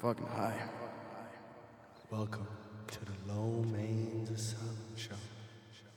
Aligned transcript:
fucking 0.00 0.26
high. 0.28 0.58
Welcome 2.10 2.46
to 2.86 2.98
the 3.04 3.34
Low 3.34 3.62
Mains 3.64 4.30
Asylum 4.30 4.78
Show. 4.96 5.12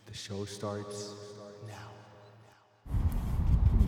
The 0.07 0.13
show 0.13 0.43
starts 0.43 1.13
now. 1.65 2.93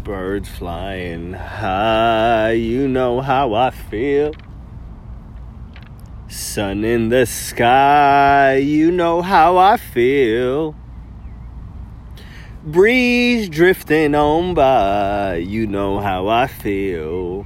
Birds 0.06 0.48
flying 0.48 1.34
high, 1.34 2.52
you 2.52 2.88
know 2.88 3.20
how 3.20 3.56
I 3.56 3.72
feel. 3.72 4.32
Sun 6.30 6.86
in 6.86 7.10
the 7.10 7.26
sky, 7.26 8.56
you 8.56 8.92
know 8.92 9.22
how 9.22 9.58
I 9.58 9.76
feel. 9.76 10.78
Breeze 12.64 13.50
drifting 13.50 14.16
on 14.16 14.54
by, 14.54 15.36
you 15.36 15.68
know 15.68 16.00
how 16.00 16.30
I 16.30 16.48
feel. 16.48 17.46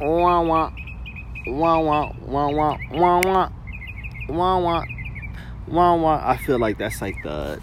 Wah 0.00 0.40
wah. 0.40 0.72
Wah 1.46 1.78
wah. 1.78 2.12
Wah 2.26 2.48
wah. 2.50 2.78
Wah 2.90 3.20
wah. 3.20 3.48
Wah 4.28 4.58
wah. 4.58 4.84
Wah 5.68 5.94
wah. 5.94 6.20
I 6.24 6.36
feel 6.36 6.58
like 6.58 6.78
that's 6.78 7.00
like 7.00 7.22
the. 7.22 7.60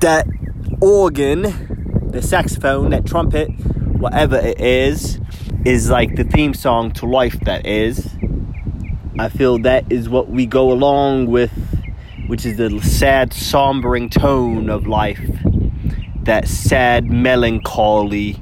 That 0.00 0.26
organ, 0.80 2.10
the 2.10 2.20
saxophone, 2.20 2.90
that 2.90 3.06
trumpet, 3.06 3.48
whatever 3.98 4.36
it 4.36 4.60
is, 4.60 5.20
is 5.64 5.88
like 5.88 6.16
the 6.16 6.24
theme 6.24 6.52
song 6.52 6.90
to 6.92 7.06
life 7.06 7.38
that 7.44 7.64
is. 7.64 8.10
I 9.18 9.28
feel 9.28 9.58
that 9.60 9.90
is 9.90 10.08
what 10.08 10.28
we 10.28 10.44
go 10.44 10.72
along 10.72 11.26
with, 11.26 11.52
which 12.26 12.44
is 12.44 12.58
the 12.58 12.80
sad, 12.80 13.30
sombering 13.30 14.10
tone 14.10 14.68
of 14.68 14.86
life. 14.86 15.20
That 16.24 16.48
sad, 16.48 17.06
melancholy 17.06 18.41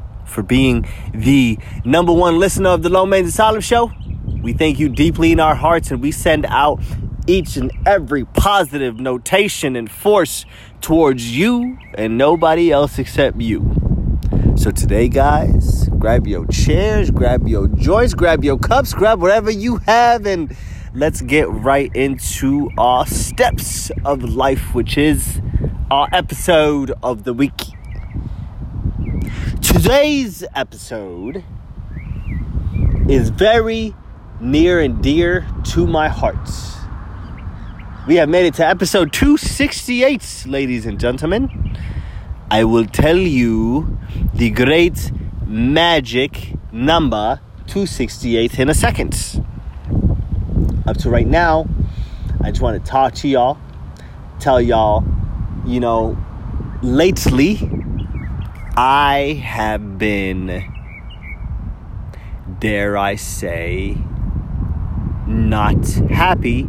for 0.31 0.41
being 0.41 0.87
the 1.13 1.59
number 1.85 2.13
one 2.13 2.39
listener 2.39 2.69
of 2.69 2.81
the 2.81 2.89
Low 2.89 3.05
Main 3.05 3.25
Asylum 3.25 3.61
Show. 3.61 3.91
We 4.41 4.53
thank 4.53 4.79
you 4.79 4.89
deeply 4.89 5.31
in 5.31 5.39
our 5.39 5.53
hearts, 5.53 5.91
and 5.91 6.01
we 6.01 6.11
send 6.11 6.45
out 6.47 6.81
each 7.27 7.57
and 7.57 7.71
every 7.85 8.25
positive 8.25 8.99
notation 8.99 9.75
and 9.75 9.91
force 9.91 10.45
towards 10.81 11.37
you 11.37 11.77
and 11.93 12.17
nobody 12.17 12.71
else 12.71 12.97
except 12.97 13.39
you. 13.39 13.75
So 14.55 14.71
today, 14.71 15.07
guys, 15.07 15.87
grab 15.99 16.27
your 16.27 16.45
chairs, 16.47 17.11
grab 17.11 17.47
your 17.47 17.67
joints, 17.67 18.13
grab 18.13 18.43
your 18.43 18.57
cups, 18.57 18.93
grab 18.93 19.21
whatever 19.21 19.51
you 19.51 19.77
have, 19.77 20.25
and 20.25 20.55
let's 20.93 21.21
get 21.21 21.49
right 21.49 21.95
into 21.95 22.69
our 22.77 23.05
steps 23.05 23.91
of 24.03 24.23
life, 24.23 24.73
which 24.73 24.97
is 24.97 25.41
our 25.89 26.07
episode 26.11 26.91
of 27.03 27.23
the 27.23 27.33
week. 27.33 27.61
Today's 29.71 30.43
episode 30.53 31.45
is 33.07 33.29
very 33.29 33.95
near 34.41 34.81
and 34.81 35.01
dear 35.01 35.47
to 35.71 35.87
my 35.87 36.09
heart. 36.09 36.49
We 38.05 38.17
have 38.17 38.27
made 38.27 38.47
it 38.47 38.55
to 38.55 38.67
episode 38.67 39.13
268, 39.13 40.43
ladies 40.45 40.85
and 40.85 40.99
gentlemen. 40.99 41.77
I 42.51 42.65
will 42.65 42.85
tell 42.85 43.15
you 43.15 43.97
the 44.33 44.49
great 44.49 45.09
magic 45.47 46.53
number 46.73 47.39
268 47.67 48.59
in 48.59 48.69
a 48.69 48.73
second. 48.73 49.41
Up 50.85 50.97
to 50.97 51.09
right 51.09 51.25
now, 51.25 51.65
I 52.43 52.51
just 52.51 52.61
want 52.61 52.83
to 52.83 52.91
talk 52.91 53.13
to 53.15 53.29
y'all, 53.29 53.57
tell 54.37 54.59
y'all, 54.59 55.05
you 55.65 55.79
know, 55.79 56.17
lately 56.81 57.55
I 58.83 59.39
have 59.43 59.99
been, 59.99 60.63
dare 62.57 62.97
I 62.97 63.15
say, 63.15 63.95
not 65.27 65.85
happy 66.09 66.67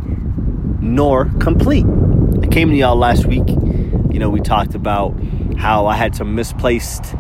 nor 0.82 1.30
complete. 1.40 1.86
I 2.42 2.48
came 2.48 2.68
to 2.68 2.76
y'all 2.76 2.96
last 2.96 3.24
week. 3.24 3.48
You 3.48 4.18
know, 4.18 4.28
we 4.28 4.40
talked 4.40 4.74
about 4.74 5.18
how 5.56 5.86
I 5.86 5.96
had 5.96 6.14
some 6.14 6.34
misplaced 6.34 7.14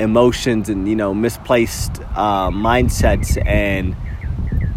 emotions 0.00 0.68
and, 0.68 0.88
you 0.88 0.96
know, 0.96 1.14
misplaced 1.14 2.00
uh, 2.16 2.50
mindsets, 2.50 3.40
and, 3.46 3.94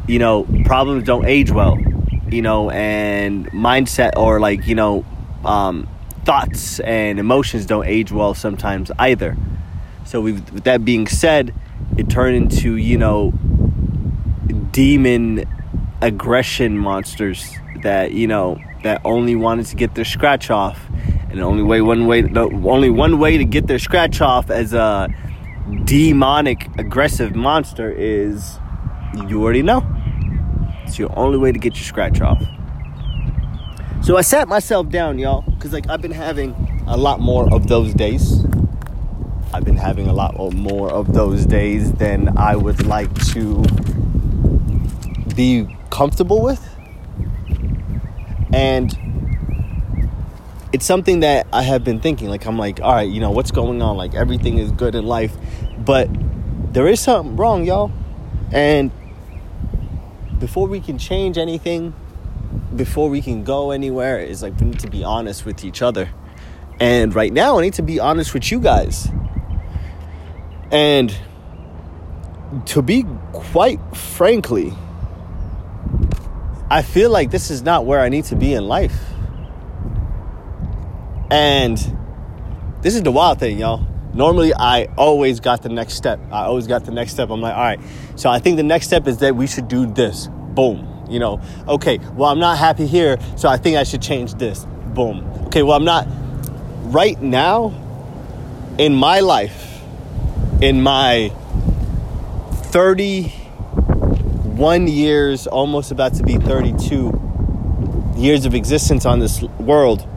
you 0.07 0.19
know, 0.19 0.43
problems 0.65 1.05
don't 1.05 1.25
age 1.25 1.49
well, 1.49 1.75
you 2.29 2.43
know, 2.43 2.69
and 2.69 3.47
mindset 3.47 4.11
or 4.15 4.39
like, 4.39 4.67
you 4.67 4.75
know, 4.75 5.03
um, 5.43 5.89
thoughts 6.25 6.79
and 6.79 7.19
emotions 7.19 7.65
don't 7.65 7.87
age 7.87 8.11
well 8.11 8.33
sometimes 8.33 8.91
either. 8.99 9.37
So 10.05 10.21
with 10.21 10.63
that 10.63 10.83
being 10.83 11.07
said, 11.07 11.53
it 11.97 12.09
turned 12.09 12.35
into 12.35 12.77
you 12.77 12.97
know 12.97 13.31
demon 14.71 15.45
aggression 16.01 16.77
monsters 16.77 17.51
that 17.83 18.11
you 18.11 18.27
know 18.27 18.59
that 18.83 19.01
only 19.03 19.35
wanted 19.35 19.65
to 19.67 19.75
get 19.75 19.95
their 19.95 20.05
scratch 20.05 20.49
off, 20.49 20.79
and 21.29 21.39
the 21.39 21.43
only 21.43 21.63
way 21.63 21.81
one 21.81 22.07
way 22.07 22.21
the 22.21 22.49
only 22.65 22.89
one 22.89 23.19
way 23.19 23.37
to 23.37 23.45
get 23.45 23.67
their 23.67 23.79
scratch 23.79 24.21
off 24.21 24.49
as 24.49 24.73
a 24.73 25.09
demonic 25.83 26.67
aggressive 26.77 27.35
monster 27.35 27.91
is 27.91 28.57
you 29.27 29.43
already 29.43 29.61
know. 29.61 29.85
It's 30.85 30.97
your 30.97 31.17
only 31.17 31.37
way 31.37 31.51
to 31.51 31.59
get 31.59 31.75
your 31.75 31.83
scratch 31.83 32.21
off. 32.21 32.41
So 34.09 34.17
I 34.17 34.21
sat 34.21 34.47
myself 34.47 34.89
down, 34.89 35.19
y'all, 35.19 35.41
because 35.41 35.71
like 35.71 35.87
I've 35.87 36.01
been 36.01 36.09
having 36.09 36.55
a 36.87 36.97
lot 36.97 37.19
more 37.19 37.47
of 37.53 37.67
those 37.67 37.93
days. 37.93 38.43
I've 39.53 39.63
been 39.63 39.77
having 39.77 40.07
a 40.07 40.13
lot 40.13 40.35
more 40.55 40.91
of 40.91 41.13
those 41.13 41.45
days 41.45 41.93
than 41.93 42.35
I 42.35 42.55
would 42.55 42.87
like 42.87 43.13
to 43.33 43.61
be 45.35 45.77
comfortable 45.91 46.41
with. 46.41 46.67
And 48.51 48.97
it's 50.73 50.87
something 50.87 51.19
that 51.19 51.45
I 51.53 51.61
have 51.61 51.83
been 51.83 51.99
thinking. 51.99 52.29
Like, 52.29 52.47
I'm 52.47 52.57
like, 52.57 52.81
all 52.81 52.95
right, 52.95 53.07
you 53.07 53.19
know, 53.19 53.29
what's 53.29 53.51
going 53.51 53.79
on? 53.79 53.95
Like, 53.95 54.15
everything 54.15 54.57
is 54.57 54.71
good 54.71 54.95
in 54.95 55.05
life. 55.05 55.37
But 55.77 56.09
there 56.73 56.87
is 56.87 56.99
something 56.99 57.35
wrong, 57.35 57.63
y'all. 57.63 57.91
And 58.51 58.89
before 60.39 60.67
we 60.67 60.79
can 60.79 60.97
change 60.97 61.37
anything, 61.37 61.93
before 62.75 63.09
we 63.09 63.21
can 63.21 63.43
go 63.43 63.71
anywhere, 63.71 64.19
is 64.19 64.41
like 64.41 64.59
we 64.59 64.67
need 64.67 64.79
to 64.79 64.89
be 64.89 65.03
honest 65.03 65.45
with 65.45 65.63
each 65.63 65.81
other. 65.81 66.09
And 66.79 67.13
right 67.13 67.33
now, 67.33 67.59
I 67.59 67.61
need 67.63 67.73
to 67.73 67.81
be 67.81 67.99
honest 67.99 68.33
with 68.33 68.51
you 68.51 68.59
guys. 68.59 69.09
And 70.71 71.15
to 72.67 72.81
be 72.81 73.05
quite 73.31 73.79
frankly, 73.95 74.73
I 76.69 76.81
feel 76.81 77.09
like 77.09 77.31
this 77.31 77.49
is 77.49 77.63
not 77.63 77.85
where 77.85 77.99
I 77.99 78.09
need 78.09 78.25
to 78.25 78.35
be 78.35 78.53
in 78.53 78.67
life. 78.67 78.97
And 81.31 81.77
this 82.81 82.95
is 82.95 83.03
the 83.03 83.11
wild 83.11 83.39
thing, 83.39 83.59
y'all. 83.59 83.85
Normally, 84.13 84.53
I 84.53 84.85
always 84.97 85.39
got 85.39 85.61
the 85.61 85.69
next 85.69 85.93
step. 85.93 86.19
I 86.31 86.45
always 86.45 86.65
got 86.65 86.85
the 86.85 86.91
next 86.91 87.11
step. 87.11 87.29
I'm 87.29 87.41
like, 87.41 87.53
all 87.53 87.61
right. 87.61 87.79
So 88.15 88.29
I 88.29 88.39
think 88.39 88.57
the 88.57 88.63
next 88.63 88.87
step 88.87 89.07
is 89.07 89.17
that 89.19 89.35
we 89.35 89.45
should 89.45 89.67
do 89.67 89.85
this. 89.85 90.27
Boom. 90.31 90.88
You 91.09 91.19
know, 91.19 91.41
okay, 91.67 91.99
well, 92.15 92.29
I'm 92.29 92.39
not 92.39 92.57
happy 92.57 92.85
here, 92.85 93.17
so 93.35 93.49
I 93.49 93.57
think 93.57 93.77
I 93.77 93.83
should 93.83 94.01
change 94.01 94.35
this. 94.35 94.65
Boom. 94.93 95.25
Okay, 95.47 95.63
well, 95.63 95.75
I'm 95.75 95.85
not. 95.85 96.07
Right 96.83 97.21
now, 97.21 97.73
in 98.77 98.93
my 98.93 99.19
life, 99.19 99.81
in 100.61 100.81
my 100.81 101.33
31 102.71 104.87
years, 104.87 105.47
almost 105.47 105.91
about 105.91 106.13
to 106.15 106.23
be 106.23 106.37
32 106.37 108.13
years 108.15 108.45
of 108.45 108.53
existence 108.53 109.05
on 109.05 109.19
this 109.19 109.41
world, 109.41 110.07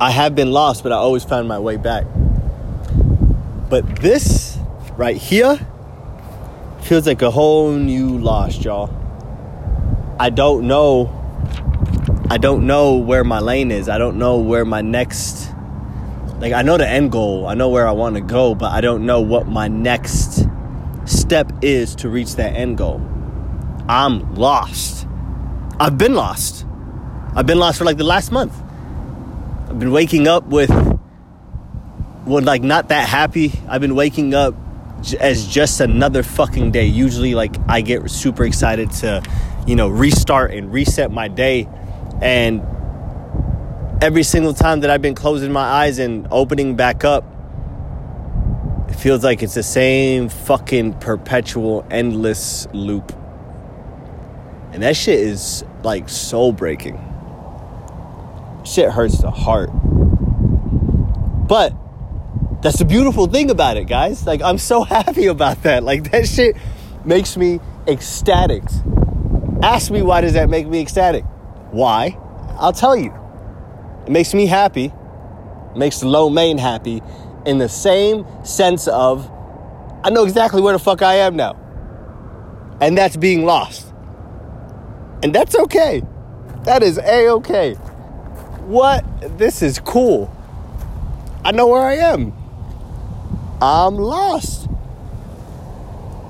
I 0.00 0.10
have 0.10 0.34
been 0.34 0.52
lost, 0.52 0.82
but 0.82 0.92
I 0.92 0.96
always 0.96 1.24
found 1.24 1.48
my 1.48 1.58
way 1.58 1.76
back. 1.76 2.04
But 3.68 3.96
this 3.96 4.58
right 4.96 5.16
here 5.16 5.58
feels 6.82 7.06
like 7.06 7.22
a 7.22 7.30
whole 7.30 7.72
new 7.72 8.18
lost, 8.18 8.64
y'all. 8.64 9.01
I 10.22 10.30
don't 10.30 10.68
know. 10.68 11.10
I 12.30 12.38
don't 12.38 12.64
know 12.64 12.94
where 12.94 13.24
my 13.24 13.40
lane 13.40 13.72
is. 13.72 13.88
I 13.88 13.98
don't 13.98 14.18
know 14.18 14.38
where 14.38 14.64
my 14.64 14.80
next. 14.80 15.50
Like, 16.38 16.52
I 16.52 16.62
know 16.62 16.76
the 16.78 16.88
end 16.88 17.10
goal. 17.10 17.48
I 17.48 17.54
know 17.54 17.70
where 17.70 17.88
I 17.88 17.90
want 17.90 18.14
to 18.14 18.20
go, 18.20 18.54
but 18.54 18.70
I 18.70 18.80
don't 18.80 19.04
know 19.04 19.20
what 19.20 19.48
my 19.48 19.66
next 19.66 20.46
step 21.06 21.50
is 21.60 21.96
to 21.96 22.08
reach 22.08 22.36
that 22.36 22.54
end 22.54 22.78
goal. 22.78 23.04
I'm 23.88 24.36
lost. 24.36 25.08
I've 25.80 25.98
been 25.98 26.14
lost. 26.14 26.66
I've 27.34 27.46
been 27.46 27.58
lost 27.58 27.78
for 27.78 27.84
like 27.84 27.96
the 27.96 28.04
last 28.04 28.30
month. 28.30 28.54
I've 29.68 29.80
been 29.80 29.90
waking 29.90 30.28
up 30.28 30.46
with, 30.46 30.70
well, 32.26 32.44
like 32.44 32.62
not 32.62 32.90
that 32.90 33.08
happy. 33.08 33.60
I've 33.68 33.80
been 33.80 33.96
waking 33.96 34.34
up 34.34 34.54
as 35.18 35.48
just 35.48 35.80
another 35.80 36.22
fucking 36.22 36.70
day. 36.70 36.86
Usually, 36.86 37.34
like 37.34 37.56
I 37.66 37.80
get 37.80 38.08
super 38.08 38.44
excited 38.44 38.92
to, 38.92 39.20
you 39.66 39.76
know, 39.76 39.88
restart 39.88 40.52
and 40.52 40.72
reset 40.72 41.10
my 41.10 41.28
day. 41.28 41.68
And 42.20 42.62
every 44.02 44.22
single 44.22 44.54
time 44.54 44.80
that 44.80 44.90
I've 44.90 45.02
been 45.02 45.14
closing 45.14 45.52
my 45.52 45.62
eyes 45.62 45.98
and 45.98 46.26
opening 46.30 46.76
back 46.76 47.04
up, 47.04 47.24
it 48.88 48.94
feels 48.94 49.24
like 49.24 49.42
it's 49.42 49.54
the 49.54 49.62
same 49.62 50.28
fucking 50.28 50.94
perpetual, 50.94 51.86
endless 51.90 52.66
loop. 52.72 53.12
And 54.72 54.82
that 54.82 54.96
shit 54.96 55.20
is 55.20 55.64
like 55.82 56.08
soul 56.08 56.52
breaking. 56.52 57.00
Shit 58.64 58.90
hurts 58.90 59.18
the 59.18 59.30
heart. 59.30 59.70
But 61.48 61.74
that's 62.62 62.78
the 62.78 62.84
beautiful 62.84 63.26
thing 63.26 63.50
about 63.50 63.76
it, 63.76 63.86
guys. 63.86 64.26
Like, 64.26 64.40
I'm 64.42 64.58
so 64.58 64.82
happy 64.84 65.26
about 65.26 65.62
that. 65.64 65.82
Like, 65.82 66.10
that 66.10 66.26
shit 66.26 66.56
makes 67.04 67.36
me 67.36 67.60
ecstatic. 67.86 68.62
Ask 69.62 69.92
me 69.92 70.02
why 70.02 70.20
does 70.20 70.32
that 70.32 70.48
make 70.48 70.66
me 70.66 70.80
ecstatic? 70.80 71.24
Why? 71.70 72.18
I'll 72.58 72.72
tell 72.72 72.96
you. 72.96 73.14
It 74.06 74.10
makes 74.10 74.34
me 74.34 74.46
happy. 74.46 74.86
It 74.86 75.76
makes 75.76 76.00
the 76.00 76.08
low 76.08 76.28
main 76.28 76.58
happy 76.58 77.00
in 77.46 77.58
the 77.58 77.68
same 77.68 78.26
sense 78.44 78.88
of 78.88 79.30
I 80.04 80.10
know 80.10 80.24
exactly 80.24 80.60
where 80.60 80.72
the 80.72 80.80
fuck 80.80 81.00
I 81.00 81.14
am 81.14 81.36
now. 81.36 81.56
And 82.80 82.98
that's 82.98 83.16
being 83.16 83.44
lost. 83.44 83.86
And 85.22 85.32
that's 85.32 85.54
okay. 85.54 86.02
That 86.64 86.82
is 86.82 86.98
a 86.98 87.28
okay. 87.28 87.74
What? 88.66 89.04
This 89.38 89.62
is 89.62 89.78
cool. 89.78 90.34
I 91.44 91.52
know 91.52 91.68
where 91.68 91.82
I 91.82 91.94
am. 91.94 92.32
I'm 93.60 93.94
lost. 93.94 94.68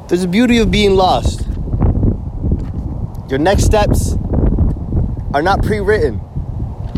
There's 0.09 0.25
a 0.25 0.29
beauty 0.29 0.59
of 0.59 0.71
being 0.71 0.95
lost. 0.97 1.47
Your 3.33 3.39
next 3.39 3.65
steps 3.65 4.13
are 5.33 5.41
not 5.41 5.63
pre 5.63 5.81
written. 5.81 6.21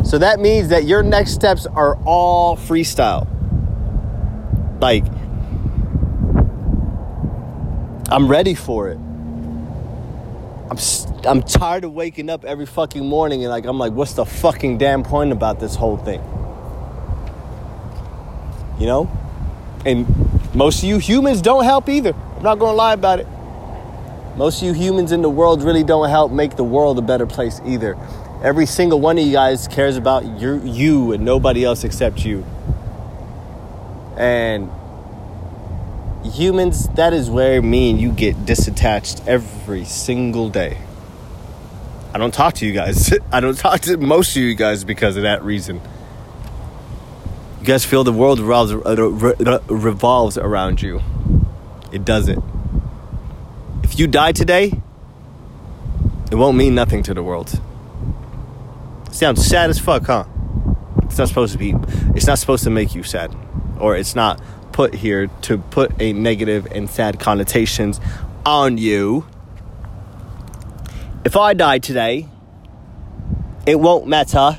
So 0.05 0.19
that 0.19 0.41
means 0.41 0.71
that 0.71 0.83
your 0.83 1.05
next 1.05 1.31
steps 1.31 1.65
are 1.65 1.95
all 2.05 2.57
freestyle. 2.57 3.29
Like, 4.81 5.05
I'm 8.11 8.27
ready 8.27 8.57
for 8.57 8.89
it. 8.89 8.99
I'm 10.69 10.79
I'm 11.25 11.41
tired 11.45 11.85
of 11.85 11.93
waking 11.93 12.29
up 12.29 12.45
every 12.45 12.67
fucking 12.67 13.07
morning 13.07 13.45
and 13.45 13.51
like 13.51 13.65
I'm 13.65 13.79
like, 13.79 13.93
what's 13.93 14.15
the 14.15 14.25
fucking 14.25 14.79
damn 14.79 15.05
point 15.05 15.31
about 15.31 15.61
this 15.61 15.77
whole 15.77 15.99
thing? 15.99 16.21
You 18.81 18.87
know? 18.87 19.11
And 19.87 20.05
most 20.53 20.79
of 20.79 20.89
you 20.89 20.99
humans 20.99 21.41
don't 21.41 21.63
help 21.63 21.89
either. 21.89 22.13
I'm 22.13 22.43
not 22.43 22.59
gonna 22.59 22.77
lie 22.77 22.95
about 22.95 23.21
it. 23.21 23.29
Most 24.37 24.61
of 24.61 24.67
you 24.67 24.73
humans 24.73 25.13
in 25.13 25.23
the 25.23 25.31
world 25.31 25.63
really 25.63 25.85
don't 25.85 26.09
help 26.09 26.33
make 26.33 26.57
the 26.57 26.65
world 26.65 26.99
a 26.99 27.03
better 27.03 27.27
place 27.27 27.61
either. 27.65 27.97
Every 28.43 28.67
single 28.67 29.01
one 29.01 29.17
of 29.17 29.25
you 29.25 29.33
guys 29.33 29.69
cares 29.69 29.97
about 29.97 30.41
your, 30.41 30.59
you 30.65 31.13
and 31.13 31.25
nobody 31.25 31.65
else 31.65 31.85
except 31.85 32.25
you. 32.25 32.45
And 34.17 34.71
humans, 36.25 36.89
that 36.91 37.13
is 37.13 37.31
where 37.31 37.63
me 37.63 37.91
and 37.91 38.01
you 38.01 38.11
get 38.11 38.37
disattached 38.45 39.27
every 39.29 39.85
single 39.85 40.49
day. 40.49 40.79
I 42.13 42.19
don't 42.19 42.35
talk 42.35 42.55
to 42.55 42.67
you 42.67 42.73
guys. 42.73 43.13
I 43.33 43.41
don't 43.41 43.59
talk 43.59 43.81
to 43.83 43.97
most 43.97 44.37
of 44.37 44.43
you 44.43 44.55
guys 44.55 44.85
because 44.85 45.17
of 45.17 45.23
that 45.23 45.43
reason. 45.45 45.81
You 47.61 47.67
guys 47.67 47.85
feel 47.85 48.05
the 48.05 48.13
world 48.13 48.41
revolves, 48.41 48.73
uh, 48.73 49.61
revolves 49.69 50.37
around 50.37 50.83
you. 50.83 51.03
It 51.93 52.05
doesn't. 52.05 52.54
If 53.95 54.01
you 54.01 54.09
die 54.09 54.33
today, 54.33 54.73
it 56.29 56.35
won't 56.35 56.57
mean 56.57 56.75
nothing 56.75 57.05
to 57.05 57.15
the 57.15 57.23
world. 57.23 57.61
Sounds 59.13 59.47
sad 59.47 59.71
as 59.71 59.79
fuck, 59.79 60.07
huh? 60.07 60.25
It's 61.05 61.17
not 61.17 61.29
supposed 61.29 61.53
to 61.53 61.59
be. 61.59 61.77
It's 62.17 62.27
not 62.27 62.41
supposed 62.41 62.65
to 62.65 62.71
make 62.71 62.97
you 62.97 63.05
sad, 63.05 63.33
or 63.79 63.95
it's 63.95 64.17
not 64.17 64.43
put 64.73 64.95
here 64.95 65.29
to 65.43 65.59
put 65.59 65.93
a 66.03 66.13
negative 66.13 66.67
and 66.73 66.91
sad 66.91 67.21
connotations 67.21 68.01
on 68.45 68.79
you. 68.79 69.27
If 71.25 71.37
I 71.37 71.55
die 71.55 71.79
today, 71.79 72.29
it 73.65 73.79
won't 73.79 74.09
matter. 74.09 74.59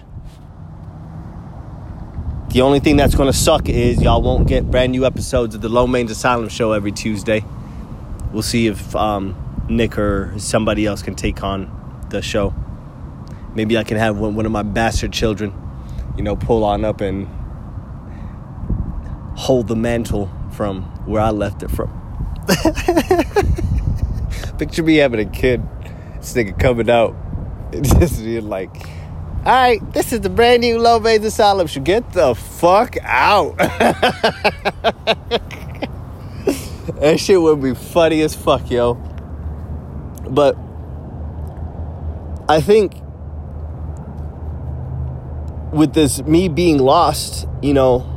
The 2.52 2.62
only 2.62 2.80
thing 2.80 2.96
that's 2.96 3.16
going 3.16 3.30
to 3.30 3.38
suck 3.38 3.68
is 3.68 4.02
y'all 4.02 4.22
won't 4.22 4.48
get 4.48 4.72
brand 4.72 4.94
new 4.94 5.06
episodes 5.06 5.56
of 5.56 5.60
the 5.60 5.68
Low 5.68 5.88
Mains 5.88 6.10
Asylum 6.10 6.48
show 6.48 6.72
every 6.72 6.94
Tuesday. 6.94 7.44
We'll 8.36 8.44
see 8.44 8.68
if 8.68 8.94
um, 8.98 9.34
Nick 9.70 9.98
or 9.98 10.34
somebody 10.38 10.86
else 10.86 11.02
can 11.02 11.16
take 11.16 11.42
on 11.42 12.06
the 12.10 12.22
show. 12.22 12.54
Maybe 13.56 13.78
I 13.78 13.86
can 13.86 13.96
have 13.96 14.18
one, 14.18 14.36
one 14.36 14.46
of 14.46 14.52
my 14.52 14.62
bastard 14.62 15.14
children, 15.14 15.54
you 16.18 16.24
know, 16.24 16.36
pull 16.36 16.66
on 16.66 16.84
up 16.84 17.00
and 17.00 17.30
hold 19.38 19.70
the 19.70 19.78
mantle 19.78 20.30
from 20.52 20.82
where 21.06 21.22
I 21.22 21.30
left 21.30 21.64
it 21.64 21.72
from. 21.72 21.90
Picture 24.58 24.84
me 24.84 24.98
having 24.98 25.22
a 25.22 25.32
kid, 25.32 25.64
this 26.18 26.34
nigga 26.34 26.60
coming 26.60 26.90
out, 26.90 27.16
and 27.72 27.86
just 27.86 28.22
being 28.22 28.50
like, 28.50 28.76
all 29.46 29.54
right, 29.54 29.94
this 29.94 30.12
is 30.12 30.20
the 30.20 30.30
brand 30.30 30.60
new 30.60 30.78
Low 30.78 31.00
Mains 31.00 31.24
Asylum 31.24 31.68
show. 31.68 31.80
Get 31.80 32.12
the 32.12 32.36
fuck 32.36 32.98
out. 33.02 33.56
that 36.88 37.20
shit 37.20 37.42
would 37.42 37.62
be 37.62 37.74
funny 37.74 38.22
as 38.22 38.36
fuck, 38.36 38.70
yo. 38.70 38.96
But 40.30 40.58
I 42.48 42.62
think 42.62 42.94
with 45.72 45.94
this 45.94 46.22
me 46.24 46.48
being 46.48 46.78
lost, 46.78 47.48
you 47.62 47.74
know, 47.74 48.12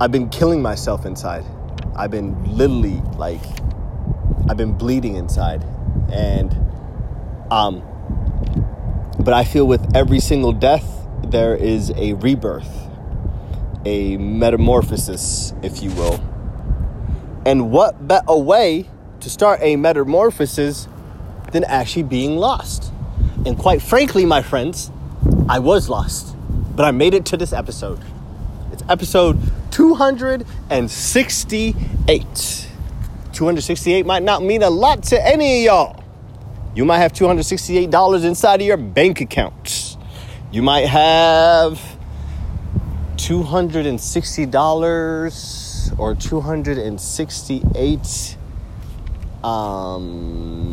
I've 0.00 0.12
been 0.12 0.28
killing 0.28 0.60
myself 0.60 1.06
inside. 1.06 1.44
I've 1.96 2.10
been 2.10 2.56
literally 2.56 3.00
like 3.16 3.40
I've 4.48 4.56
been 4.56 4.76
bleeding 4.76 5.16
inside. 5.16 5.64
And 6.12 6.52
um 7.50 7.82
but 9.20 9.32
I 9.32 9.44
feel 9.44 9.66
with 9.66 9.96
every 9.96 10.20
single 10.20 10.52
death 10.52 11.06
there 11.22 11.56
is 11.56 11.90
a 11.96 12.12
rebirth, 12.14 12.83
a 13.84 14.16
metamorphosis, 14.16 15.52
if 15.62 15.82
you 15.82 15.90
will. 15.90 16.14
And 17.46 17.70
what 17.70 18.08
better 18.08 18.36
way 18.36 18.88
to 19.20 19.30
start 19.30 19.60
a 19.62 19.76
metamorphosis 19.76 20.88
than 21.52 21.64
actually 21.64 22.04
being 22.04 22.36
lost? 22.36 22.92
And 23.44 23.58
quite 23.58 23.82
frankly, 23.82 24.24
my 24.24 24.42
friends, 24.42 24.90
I 25.48 25.58
was 25.58 25.88
lost, 25.88 26.36
but 26.74 26.84
I 26.84 26.90
made 26.90 27.14
it 27.14 27.24
to 27.26 27.36
this 27.36 27.52
episode. 27.52 28.00
It's 28.72 28.82
episode 28.88 29.38
268. 29.70 32.68
268 33.32 34.06
might 34.06 34.22
not 34.22 34.42
mean 34.42 34.62
a 34.62 34.70
lot 34.70 35.02
to 35.04 35.26
any 35.26 35.58
of 35.58 35.64
y'all. 35.64 36.04
You 36.74 36.84
might 36.84 36.98
have 36.98 37.12
$268 37.12 38.24
inside 38.24 38.60
of 38.60 38.66
your 38.66 38.76
bank 38.76 39.20
account. 39.20 39.96
You 40.50 40.62
might 40.62 40.86
have 40.86 41.80
$260 43.24 45.98
or 45.98 46.14
268 46.14 48.36
um 49.42 50.64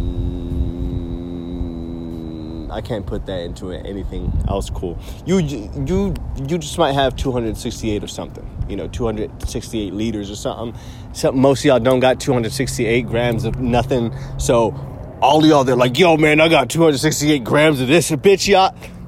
I 2.71 2.81
can't 2.81 3.05
put 3.05 3.25
that 3.25 3.41
into 3.41 3.71
anything 3.71 4.31
else 4.47 4.69
cool. 4.69 4.97
You 5.25 5.39
you 5.39 6.13
you 6.47 6.57
just 6.57 6.77
might 6.77 6.93
have 6.93 7.17
268 7.17 8.01
or 8.03 8.07
something. 8.07 8.47
You 8.69 8.77
know, 8.77 8.87
268 8.87 9.93
liters 9.93 10.31
or 10.31 10.35
something. 10.35 10.79
So 11.13 11.33
most 11.33 11.59
of 11.59 11.65
y'all 11.65 11.79
don't 11.79 11.99
got 11.99 12.21
268 12.21 13.05
grams 13.07 13.43
of 13.43 13.59
nothing. 13.59 14.15
So 14.37 14.73
all 15.21 15.45
y'all, 15.45 15.65
they're 15.65 15.75
like, 15.75 15.99
yo, 15.99 16.15
man, 16.17 16.39
I 16.39 16.47
got 16.47 16.69
268 16.69 17.43
grams 17.43 17.81
of 17.81 17.89
this, 17.89 18.09
bitch. 18.11 18.47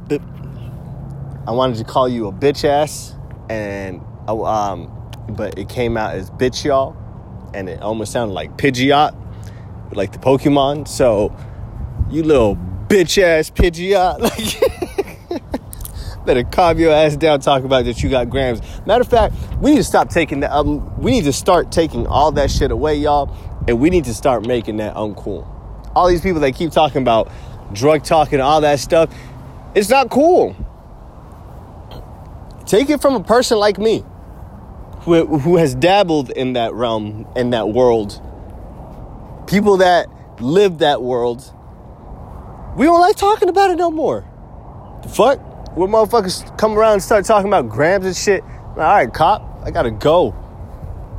But 0.09 0.21
I 1.47 1.51
wanted 1.51 1.77
to 1.77 1.85
call 1.85 2.09
you 2.09 2.27
a 2.27 2.33
bitch 2.33 2.65
ass, 2.65 3.12
and 3.49 4.01
uh, 4.27 4.43
um, 4.43 4.91
but 5.29 5.57
it 5.57 5.69
came 5.69 5.97
out 5.97 6.15
as 6.15 6.29
bitch 6.31 6.63
y'all, 6.63 6.95
and 7.53 7.69
it 7.69 7.81
almost 7.81 8.11
sounded 8.11 8.33
like 8.33 8.57
Pidgeot, 8.57 9.15
like 9.95 10.11
the 10.11 10.19
Pokemon. 10.19 10.87
So, 10.87 11.35
you 12.09 12.23
little 12.23 12.55
bitch 12.87 13.21
ass 13.21 13.49
Pidgeot, 13.49 14.19
like, 15.31 16.25
better 16.25 16.43
calm 16.43 16.79
your 16.79 16.91
ass 16.91 17.15
down. 17.15 17.39
Talk 17.39 17.63
about 17.63 17.85
that 17.85 18.01
you 18.01 18.09
got 18.09 18.29
grams. 18.29 18.61
Matter 18.85 19.01
of 19.01 19.09
fact, 19.09 19.35
we 19.59 19.71
need 19.71 19.77
to 19.77 19.83
stop 19.83 20.09
taking 20.09 20.41
that. 20.41 20.51
Um, 20.51 20.99
we 21.01 21.11
need 21.11 21.25
to 21.25 21.33
start 21.33 21.71
taking 21.71 22.07
all 22.07 22.31
that 22.33 22.51
shit 22.51 22.71
away, 22.71 22.95
y'all, 22.95 23.35
and 23.67 23.79
we 23.79 23.89
need 23.89 24.05
to 24.05 24.13
start 24.13 24.45
making 24.45 24.77
that 24.77 24.95
uncool. 24.95 25.47
All 25.95 26.07
these 26.07 26.21
people 26.21 26.41
that 26.41 26.53
keep 26.53 26.71
talking 26.71 27.01
about 27.01 27.31
drug 27.73 28.03
talking, 28.03 28.39
all 28.41 28.61
that 28.61 28.79
stuff, 28.79 29.13
it's 29.75 29.89
not 29.89 30.09
cool. 30.09 30.55
Take 32.65 32.89
it 32.89 33.01
from 33.01 33.15
a 33.15 33.23
person 33.23 33.57
like 33.57 33.77
me 33.77 34.03
who, 35.01 35.37
who 35.39 35.57
has 35.57 35.75
dabbled 35.75 36.29
in 36.29 36.53
that 36.53 36.73
realm, 36.73 37.27
in 37.35 37.49
that 37.49 37.69
world. 37.69 38.21
People 39.47 39.77
that 39.77 40.07
live 40.39 40.79
that 40.79 41.01
world, 41.01 41.53
we 42.77 42.85
don't 42.85 43.01
like 43.01 43.17
talking 43.17 43.49
about 43.49 43.69
it 43.69 43.75
no 43.75 43.91
more. 43.91 44.25
The 45.03 45.09
fuck? 45.09 45.39
When 45.75 45.89
motherfuckers 45.89 46.57
come 46.57 46.77
around 46.77 46.93
and 46.93 47.03
start 47.03 47.25
talking 47.25 47.47
about 47.47 47.67
grams 47.67 48.05
and 48.05 48.15
shit, 48.15 48.43
all 48.43 48.77
right, 48.77 49.11
cop, 49.11 49.61
I 49.63 49.71
gotta 49.71 49.91
go. 49.91 50.35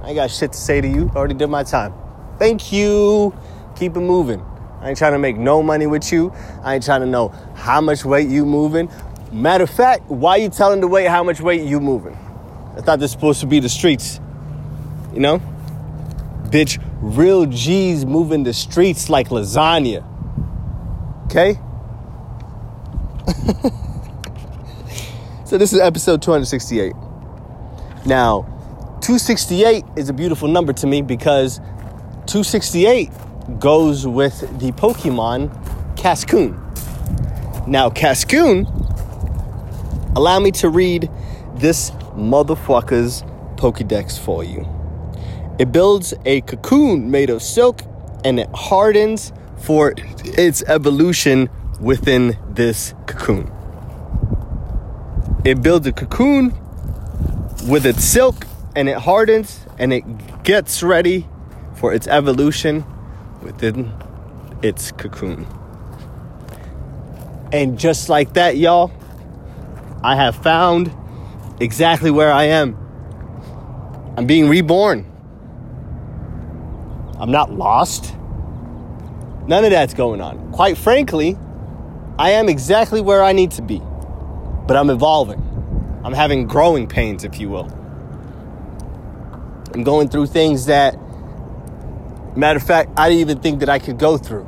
I 0.02 0.14
got 0.14 0.30
shit 0.30 0.52
to 0.52 0.58
say 0.58 0.80
to 0.80 0.88
you. 0.88 1.10
Already 1.14 1.34
did 1.34 1.48
my 1.48 1.62
time. 1.62 1.92
Thank 2.38 2.72
you. 2.72 3.36
Keep 3.76 3.96
it 3.96 4.00
moving. 4.00 4.44
I 4.80 4.90
ain't 4.90 4.98
trying 4.98 5.12
to 5.12 5.18
make 5.18 5.36
no 5.36 5.62
money 5.62 5.86
with 5.86 6.12
you. 6.12 6.32
I 6.62 6.74
ain't 6.74 6.84
trying 6.84 7.00
to 7.00 7.06
know 7.06 7.28
how 7.54 7.80
much 7.80 8.04
weight 8.04 8.28
you 8.28 8.44
moving. 8.44 8.90
Matter 9.34 9.64
of 9.64 9.70
fact, 9.70 10.08
why 10.08 10.36
you 10.36 10.48
telling 10.48 10.80
the 10.80 10.86
weight 10.86 11.08
how 11.08 11.24
much 11.24 11.40
weight 11.40 11.62
you 11.62 11.80
moving? 11.80 12.14
I 12.76 12.82
thought 12.82 13.00
this 13.00 13.10
supposed 13.10 13.40
to 13.40 13.46
be 13.46 13.58
the 13.58 13.68
streets. 13.68 14.20
You 15.12 15.18
know? 15.18 15.40
Bitch, 16.44 16.80
real 17.00 17.44
G's 17.44 18.06
moving 18.06 18.44
the 18.44 18.52
streets 18.52 19.10
like 19.10 19.30
lasagna. 19.30 20.04
Okay? 21.24 21.58
so 25.44 25.58
this 25.58 25.72
is 25.72 25.80
episode 25.80 26.22
268. 26.22 26.92
Now, 28.06 28.42
268 29.00 29.84
is 29.96 30.10
a 30.10 30.12
beautiful 30.12 30.46
number 30.46 30.72
to 30.74 30.86
me 30.86 31.02
because 31.02 31.58
268 32.26 33.10
goes 33.58 34.06
with 34.06 34.42
the 34.60 34.70
Pokemon 34.70 35.50
Cascoon. 35.96 36.56
Now, 37.66 37.90
Cascoon, 37.90 38.83
allow 40.16 40.38
me 40.38 40.50
to 40.52 40.68
read 40.68 41.10
this 41.54 41.90
motherfucker's 42.16 43.22
Pokedex 43.56 44.18
for 44.18 44.44
you. 44.44 44.68
It 45.58 45.72
builds 45.72 46.14
a 46.24 46.40
cocoon 46.42 47.10
made 47.10 47.30
of 47.30 47.42
silk 47.42 47.82
and 48.24 48.40
it 48.40 48.48
hardens 48.54 49.32
for 49.58 49.94
its 50.24 50.62
evolution 50.64 51.48
within 51.80 52.36
this 52.48 52.94
cocoon. 53.06 53.50
It 55.44 55.62
builds 55.62 55.86
a 55.86 55.92
cocoon 55.92 56.50
with 57.68 57.86
its 57.86 58.04
silk 58.04 58.46
and 58.74 58.88
it 58.88 58.98
hardens 58.98 59.60
and 59.78 59.92
it 59.92 60.42
gets 60.42 60.82
ready 60.82 61.26
for 61.74 61.92
its 61.92 62.06
evolution 62.06 62.84
within 63.42 63.92
its 64.62 64.92
cocoon. 64.92 65.46
And 67.52 67.78
just 67.78 68.08
like 68.08 68.34
that, 68.34 68.56
y'all, 68.56 68.90
I 70.04 70.16
have 70.16 70.36
found 70.36 70.94
exactly 71.60 72.10
where 72.10 72.30
I 72.30 72.44
am. 72.44 72.76
I'm 74.18 74.26
being 74.26 74.50
reborn. 74.50 75.10
I'm 77.18 77.30
not 77.30 77.50
lost. 77.50 78.14
None 79.46 79.64
of 79.64 79.70
that's 79.70 79.94
going 79.94 80.20
on. 80.20 80.52
Quite 80.52 80.76
frankly, 80.76 81.38
I 82.18 82.32
am 82.32 82.50
exactly 82.50 83.00
where 83.00 83.24
I 83.24 83.32
need 83.32 83.52
to 83.52 83.62
be, 83.62 83.80
but 84.66 84.76
I'm 84.76 84.90
evolving. 84.90 85.40
I'm 86.04 86.12
having 86.12 86.46
growing 86.46 86.86
pains, 86.86 87.24
if 87.24 87.40
you 87.40 87.48
will. 87.48 87.72
I'm 89.72 89.84
going 89.84 90.10
through 90.10 90.26
things 90.26 90.66
that, 90.66 90.98
matter 92.36 92.58
of 92.58 92.62
fact, 92.66 92.90
I 92.98 93.08
didn't 93.08 93.22
even 93.22 93.38
think 93.40 93.60
that 93.60 93.70
I 93.70 93.78
could 93.78 93.98
go 93.98 94.18
through. 94.18 94.46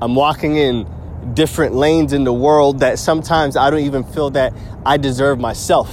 I'm 0.00 0.14
walking 0.14 0.56
in 0.56 0.88
different 1.34 1.74
lanes 1.74 2.12
in 2.12 2.24
the 2.24 2.32
world 2.32 2.80
that 2.80 2.98
sometimes 2.98 3.56
I 3.56 3.70
don't 3.70 3.80
even 3.80 4.04
feel 4.04 4.30
that 4.30 4.52
I 4.84 4.96
deserve 4.96 5.38
myself. 5.38 5.90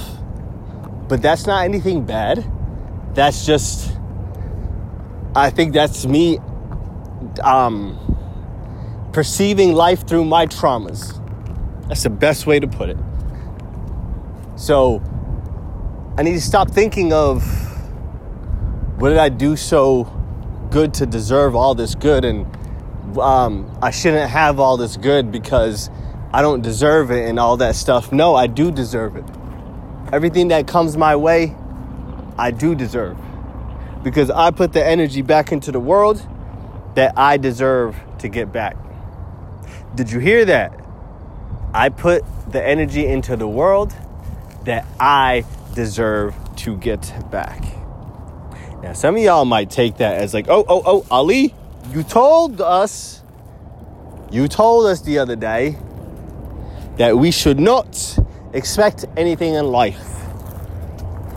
But 1.08 1.22
that's 1.22 1.46
not 1.46 1.64
anything 1.64 2.04
bad. 2.04 2.44
That's 3.14 3.46
just, 3.46 3.96
I 5.34 5.50
think 5.50 5.72
that's 5.72 6.06
me 6.06 6.38
um, 7.42 7.98
perceiving 9.12 9.72
life 9.72 10.06
through 10.06 10.24
my 10.24 10.46
traumas. 10.46 11.22
That's 11.88 12.02
the 12.02 12.10
best 12.10 12.46
way 12.46 12.60
to 12.60 12.66
put 12.66 12.88
it. 12.88 12.98
So 14.56 15.02
I 16.18 16.22
need 16.22 16.32
to 16.32 16.40
stop 16.40 16.70
thinking 16.70 17.12
of 17.12 17.44
what 18.98 19.10
did 19.10 19.18
I 19.18 19.28
do 19.28 19.56
so 19.56 20.04
good 20.70 20.94
to 20.94 21.06
deserve 21.06 21.54
all 21.54 21.74
this 21.74 21.94
good 21.94 22.24
and 22.24 22.46
um, 23.18 23.78
I 23.82 23.90
shouldn't 23.90 24.30
have 24.30 24.60
all 24.60 24.76
this 24.76 24.96
good 24.96 25.30
because 25.32 25.90
I 26.32 26.42
don't 26.42 26.62
deserve 26.62 27.10
it 27.10 27.28
and 27.28 27.38
all 27.38 27.56
that 27.58 27.76
stuff. 27.76 28.12
No, 28.12 28.34
I 28.34 28.46
do 28.46 28.70
deserve 28.70 29.16
it. 29.16 29.24
Everything 30.12 30.48
that 30.48 30.66
comes 30.66 30.96
my 30.96 31.16
way, 31.16 31.54
I 32.38 32.50
do 32.50 32.74
deserve. 32.74 33.18
Because 34.02 34.30
I 34.30 34.50
put 34.50 34.72
the 34.72 34.84
energy 34.84 35.22
back 35.22 35.52
into 35.52 35.72
the 35.72 35.80
world 35.80 36.24
that 36.94 37.16
I 37.16 37.36
deserve 37.36 37.96
to 38.18 38.28
get 38.28 38.52
back. 38.52 38.76
Did 39.94 40.10
you 40.10 40.18
hear 40.18 40.44
that? 40.44 40.78
I 41.74 41.88
put 41.88 42.24
the 42.50 42.64
energy 42.64 43.06
into 43.06 43.36
the 43.36 43.48
world 43.48 43.94
that 44.64 44.86
I 44.98 45.44
deserve 45.74 46.34
to 46.56 46.76
get 46.76 47.30
back. 47.30 47.62
Now, 48.82 48.92
some 48.92 49.16
of 49.16 49.22
y'all 49.22 49.44
might 49.44 49.70
take 49.70 49.98
that 49.98 50.16
as 50.16 50.34
like, 50.34 50.46
oh, 50.48 50.64
oh, 50.68 50.82
oh, 50.84 51.06
Ali, 51.10 51.54
you 51.92 52.02
told 52.02 52.60
us, 52.60 53.22
you 54.30 54.48
told 54.48 54.86
us 54.86 55.02
the 55.02 55.18
other 55.18 55.36
day 55.36 55.78
that 56.96 57.16
we 57.16 57.30
should 57.30 57.60
not 57.60 58.18
expect 58.52 59.04
anything 59.16 59.54
in 59.54 59.66
life. 59.68 60.04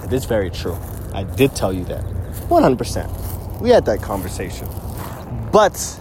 It 0.03 0.13
is 0.13 0.25
very 0.25 0.49
true. 0.49 0.77
I 1.13 1.23
did 1.23 1.55
tell 1.55 1.71
you 1.73 1.83
that. 1.85 2.03
100%. 2.49 3.61
We 3.61 3.69
had 3.69 3.85
that 3.85 4.01
conversation. 4.01 4.67
But 5.51 5.99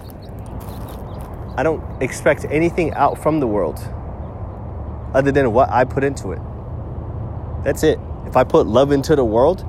I 1.56 1.62
don't 1.62 1.82
expect 2.02 2.46
anything 2.50 2.92
out 2.94 3.20
from 3.20 3.40
the 3.40 3.46
world 3.46 3.78
other 5.12 5.32
than 5.32 5.52
what 5.52 5.68
I 5.70 5.84
put 5.84 6.04
into 6.04 6.32
it. 6.32 6.40
That's 7.64 7.82
it. 7.82 7.98
If 8.26 8.36
I 8.36 8.44
put 8.44 8.66
love 8.66 8.92
into 8.92 9.16
the 9.16 9.24
world, 9.24 9.64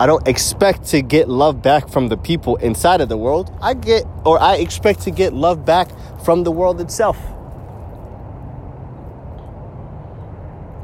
I 0.00 0.06
don't 0.06 0.26
expect 0.26 0.84
to 0.86 1.02
get 1.02 1.28
love 1.28 1.60
back 1.60 1.90
from 1.90 2.08
the 2.08 2.16
people 2.16 2.56
inside 2.56 3.02
of 3.02 3.10
the 3.10 3.18
world. 3.18 3.54
I 3.60 3.74
get, 3.74 4.06
or 4.24 4.40
I 4.40 4.56
expect 4.56 5.00
to 5.02 5.10
get 5.10 5.34
love 5.34 5.66
back 5.66 5.90
from 6.24 6.42
the 6.42 6.50
world 6.50 6.80
itself. 6.80 7.18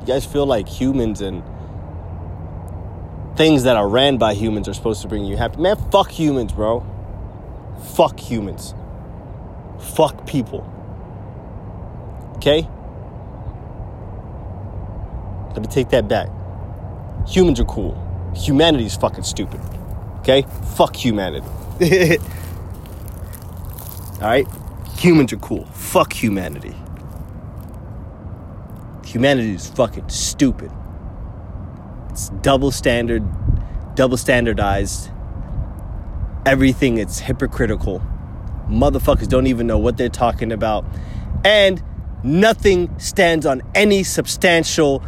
You 0.01 0.07
guys 0.07 0.27
feel 0.27 0.45
like 0.45 0.69
humans 0.69 1.23
and 1.23 1.43
things 3.39 3.63
that 3.63 3.77
are 3.77 3.89
ran 3.89 4.19
by 4.19 4.35
humans 4.35 4.69
are 4.69 4.75
supposed 4.75 5.01
to 5.01 5.09
bring 5.09 5.25
you 5.25 5.39
happy. 5.39 5.63
Man, 5.63 5.77
fuck 5.91 6.11
humans, 6.11 6.53
bro. 6.53 6.85
Fuck 7.95 8.21
humans. 8.21 8.75
Fuck 9.79 10.27
people. 10.27 10.61
Okay? 12.37 12.69
Let 15.55 15.63
me 15.63 15.69
take 15.69 15.89
that 15.89 16.07
back. 16.07 16.29
Humans 17.27 17.61
are 17.61 17.65
cool. 17.65 18.06
Humanity's 18.37 18.97
fucking 18.97 19.25
stupid. 19.25 19.61
Okay? 20.21 20.45
Fuck 20.77 20.95
humanity. 20.97 21.47
Alright? 24.17 24.47
Humans 24.99 25.33
are 25.33 25.39
cool. 25.39 25.67
Fuck 25.67 26.13
humanity. 26.13 26.75
Humanity 29.05 29.55
is 29.55 29.69
fucking 29.69 30.09
stupid. 30.09 30.71
It's 32.11 32.31
double 32.41 32.71
standard, 32.71 33.25
double 33.95 34.17
standardized. 34.17 35.11
Everything 36.45 36.99
it's 36.99 37.19
hypocritical. 37.19 38.03
Motherfuckers 38.69 39.29
don't 39.29 39.47
even 39.47 39.67
know 39.67 39.79
what 39.79 39.97
they're 39.97 40.09
talking 40.09 40.51
about. 40.51 40.85
And 41.45 41.83
nothing 42.25 42.99
stands 42.99 43.47
on 43.47 43.63
any 43.75 44.03
substantial 44.03 45.03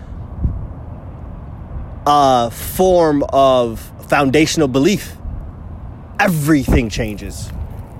uh, 2.08 2.48
form 2.48 3.22
of 3.28 3.80
foundational 4.08 4.66
belief. 4.66 5.14
Everything 6.18 6.88
changes. 6.88 7.52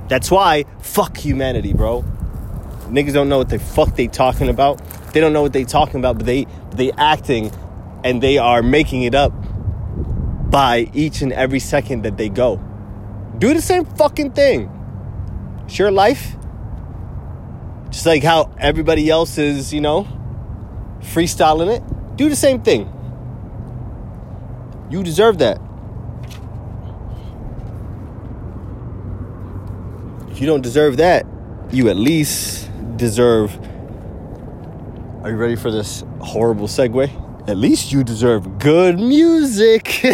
That's 0.09 0.31
why 0.31 0.65
fuck 0.81 1.19
humanity, 1.19 1.75
bro. 1.75 2.03
Niggas 2.87 3.13
don't 3.13 3.29
know 3.29 3.37
what 3.37 3.51
the 3.51 3.59
fuck 3.59 3.97
they 3.97 4.07
talking 4.07 4.49
about. 4.49 4.83
They 5.13 5.21
don't 5.21 5.35
know 5.35 5.43
what 5.43 5.53
they 5.53 5.65
talking 5.65 6.01
about, 6.01 6.17
but 6.17 6.27
they 6.27 6.47
they 6.71 6.91
acting 6.93 7.53
and 8.03 8.23
they 8.23 8.39
are 8.39 8.63
making 8.63 9.03
it 9.03 9.15
up 9.15 9.33
by 10.51 10.89
each 10.95 11.21
and 11.21 11.31
every 11.35 11.61
second 11.61 12.03
that 12.05 12.17
they 12.17 12.31
go. 12.31 12.57
Do 13.37 13.53
the 13.53 13.61
same 13.61 13.85
fucking 13.85 14.33
thing. 14.33 14.71
It's 15.67 15.79
your 15.79 15.91
life. 15.91 16.35
Just 17.91 18.07
like 18.07 18.23
how 18.23 18.55
everybody 18.59 19.11
else 19.11 19.37
is, 19.37 19.75
you 19.75 19.83
know, 19.83 20.09
freestyling 21.01 21.77
it. 21.77 22.17
Do 22.17 22.31
the 22.31 22.37
same 22.37 22.63
thing. 22.63 22.91
You 24.91 25.03
deserve 25.03 25.39
that. 25.39 25.61
If 30.31 30.41
you 30.41 30.47
don't 30.47 30.63
deserve 30.63 30.97
that, 30.97 31.27
you 31.71 31.91
at 31.91 31.97
least 31.97 32.71
deserve. 32.97 33.55
Are 35.23 35.31
you 35.31 35.37
ready 35.37 35.57
for 35.57 35.71
this 35.71 36.05
horrible 36.21 36.69
segue? 36.69 37.49
At 37.49 37.59
least 37.59 37.93
you 37.93 38.03
deserve 38.03 38.59
good 38.59 38.99
music. 38.99 40.03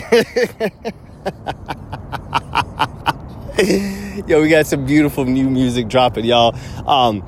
Yo, 4.26 4.42
we 4.42 4.48
got 4.48 4.66
some 4.66 4.84
beautiful 4.86 5.24
new 5.24 5.48
music 5.48 5.86
dropping, 5.86 6.24
y'all. 6.24 6.56
Um, 6.88 7.24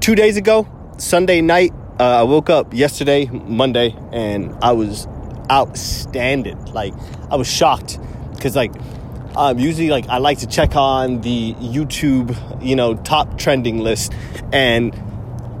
two 0.00 0.16
days 0.16 0.36
ago, 0.36 0.66
Sunday 0.98 1.40
night, 1.40 1.72
uh, 2.00 2.20
I 2.20 2.22
woke 2.24 2.50
up 2.50 2.74
yesterday, 2.74 3.26
Monday, 3.26 3.94
and 4.10 4.56
I 4.60 4.72
was 4.72 5.06
outstanding. 5.50 6.64
Like, 6.66 6.94
I 7.30 7.36
was 7.36 7.48
shocked 7.48 7.98
because, 8.32 8.56
like, 8.56 8.72
um, 9.36 9.58
usually, 9.58 9.90
like, 9.90 10.08
I 10.08 10.18
like 10.18 10.38
to 10.38 10.46
check 10.46 10.76
on 10.76 11.20
the 11.20 11.54
YouTube, 11.54 12.36
you 12.64 12.76
know, 12.76 12.94
top 12.94 13.38
trending 13.38 13.78
list, 13.78 14.12
and 14.52 14.94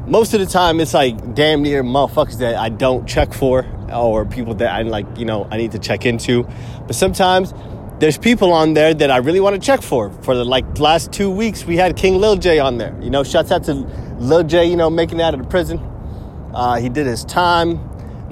most 0.06 0.34
of 0.34 0.40
the 0.40 0.46
time 0.46 0.80
it's 0.80 0.92
like 0.92 1.34
damn 1.34 1.62
near 1.62 1.82
motherfuckers 1.82 2.38
that 2.38 2.56
I 2.56 2.68
don't 2.68 3.06
check 3.06 3.32
for 3.32 3.66
or 3.90 4.26
people 4.26 4.54
that 4.54 4.70
I 4.70 4.82
like, 4.82 5.06
you 5.16 5.24
know, 5.24 5.48
I 5.50 5.56
need 5.56 5.72
to 5.72 5.78
check 5.78 6.04
into. 6.04 6.46
But 6.86 6.94
sometimes 6.94 7.54
there's 8.00 8.18
people 8.18 8.52
on 8.52 8.74
there 8.74 8.92
that 8.92 9.10
I 9.10 9.18
really 9.18 9.40
want 9.40 9.54
to 9.54 9.60
check 9.60 9.80
for. 9.80 10.10
For 10.22 10.34
the 10.34 10.44
like 10.44 10.78
last 10.78 11.12
two 11.12 11.30
weeks, 11.30 11.64
we 11.64 11.76
had 11.76 11.96
King 11.96 12.16
Lil 12.16 12.36
J 12.36 12.58
on 12.58 12.78
there. 12.78 12.94
You 13.00 13.10
know, 13.10 13.24
shouts 13.24 13.50
out 13.50 13.64
to 13.64 13.74
Lil 14.18 14.42
J, 14.42 14.66
you 14.66 14.76
know, 14.76 14.90
making 14.90 15.20
it 15.20 15.22
out 15.22 15.34
of 15.34 15.40
the 15.40 15.46
prison. 15.46 15.78
Uh, 16.52 16.76
he 16.76 16.88
did 16.88 17.06
his 17.06 17.24
time. 17.24 17.78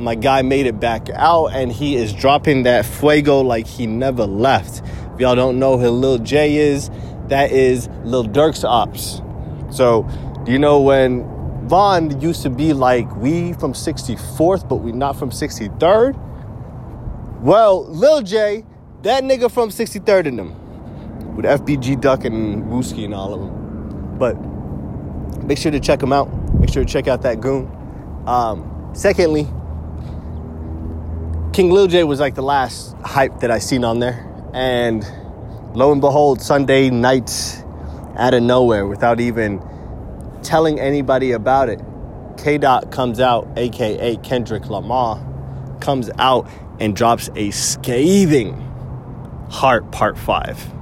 My 0.03 0.17
guy 0.17 0.43
made 0.43 0.67
it 0.67 0.81
back 0.81 1.09
out 1.11 1.53
and 1.53 1.71
he 1.71 1.95
is 1.95 2.13
dropping 2.13 2.65
that 2.65 2.85
fuego 2.85 3.41
like 3.41 3.69
he 3.69 3.87
never 3.87 4.27
left. 4.27 4.83
If 5.15 5.21
y'all 5.21 5.37
don't 5.37 5.61
know 5.61 5.79
who 5.79 5.91
Lil 5.91 6.19
J 6.19 6.57
is, 6.57 6.91
that 7.29 7.53
is 7.53 7.89
Lil 8.03 8.25
Durk's 8.25 8.65
ops. 8.65 9.23
So, 9.71 10.03
do 10.45 10.51
you 10.51 10.59
know 10.59 10.81
when 10.81 11.23
Von 11.69 12.21
used 12.21 12.43
to 12.43 12.51
be 12.51 12.73
like, 12.73 13.15
we 13.15 13.53
from 13.53 13.75
64th, 13.75 14.69
but 14.69 14.77
we 14.77 14.91
not 14.91 15.17
from 15.17 15.31
63rd. 15.31 16.19
Well, 17.41 17.87
Lil 17.87 18.23
J, 18.23 18.65
that 19.03 19.23
nigga 19.23 19.49
from 19.53 19.71
63rd 19.71 20.27
in 20.27 20.37
them. 20.37 21.37
With 21.37 21.45
FBG 21.45 22.01
Duck 22.01 22.25
and 22.25 22.65
Wooski 22.65 23.05
and 23.05 23.15
all 23.15 23.33
of 23.33 23.41
them. 23.41 24.19
But 24.19 24.35
make 25.45 25.59
sure 25.59 25.71
to 25.71 25.79
check 25.79 26.01
them 26.01 26.13
out. 26.13 26.29
Make 26.55 26.71
sure 26.71 26.85
to 26.85 26.93
check 26.93 27.07
out 27.07 27.23
that 27.23 27.41
goon. 27.41 27.71
Um, 28.27 28.91
secondly, 28.95 29.47
King 31.53 31.71
Lil 31.71 31.87
J 31.87 32.05
was 32.05 32.19
like 32.19 32.35
the 32.35 32.43
last 32.43 32.97
hype 33.05 33.41
that 33.41 33.51
I 33.51 33.59
seen 33.59 33.85
on 33.85 33.99
there. 33.99 34.27
And 34.55 35.05
lo 35.75 35.93
and 35.93 36.01
behold, 36.01 36.41
Sunday 36.41 36.89
night 36.89 37.31
out 38.17 38.33
of 38.33 38.43
nowhere 38.43 38.87
without 38.87 39.21
even 39.21 39.63
telling 40.43 40.81
anybody 40.81 41.33
about 41.33 41.69
it. 41.69 41.79
K 42.39 42.57
Dot 42.57 42.91
comes 42.91 43.21
out, 43.21 43.47
aka 43.57 44.17
Kendrick 44.17 44.71
Lamar, 44.71 45.23
comes 45.83 46.09
out 46.19 46.49
and 46.81 46.97
drops 46.97 47.29
a 47.37 47.51
scathing 47.51 48.55
Heart 49.51 49.93
Part 49.93 50.17
5. 50.17 50.73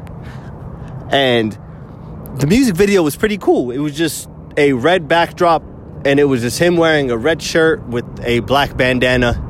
And 1.11 1.59
the 2.37 2.46
music 2.46 2.76
video 2.76 3.02
was 3.02 3.16
pretty 3.16 3.38
cool. 3.38 3.72
It 3.72 3.78
was 3.78 3.96
just 3.96 4.30
a 4.56 4.72
red 4.74 5.09
backdrop, 5.09 5.64
and 6.04 6.20
it 6.20 6.24
was 6.24 6.42
just 6.42 6.61
him 6.61 6.76
wearing 6.76 7.11
a 7.11 7.16
red 7.16 7.42
shirt 7.42 7.85
with 7.88 8.04
a 8.22 8.38
black 8.40 8.76
bandana. 8.76 9.48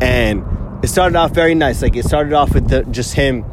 And 0.00 0.53
it 0.84 0.88
started 0.88 1.16
off 1.16 1.32
very 1.32 1.54
nice. 1.54 1.82
Like, 1.82 1.96
it 1.96 2.04
started 2.04 2.32
off 2.32 2.54
with 2.54 2.68
the, 2.68 2.84
just 2.84 3.14
him, 3.14 3.44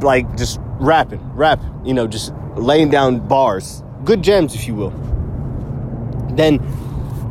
like, 0.00 0.36
just 0.36 0.60
rapping, 0.78 1.20
rap, 1.34 1.60
you 1.84 1.94
know, 1.94 2.06
just 2.06 2.32
laying 2.56 2.90
down 2.90 3.26
bars 3.26 3.82
good 4.06 4.22
gems, 4.22 4.54
if 4.54 4.66
you 4.66 4.74
will. 4.74 4.90
Then 6.30 6.60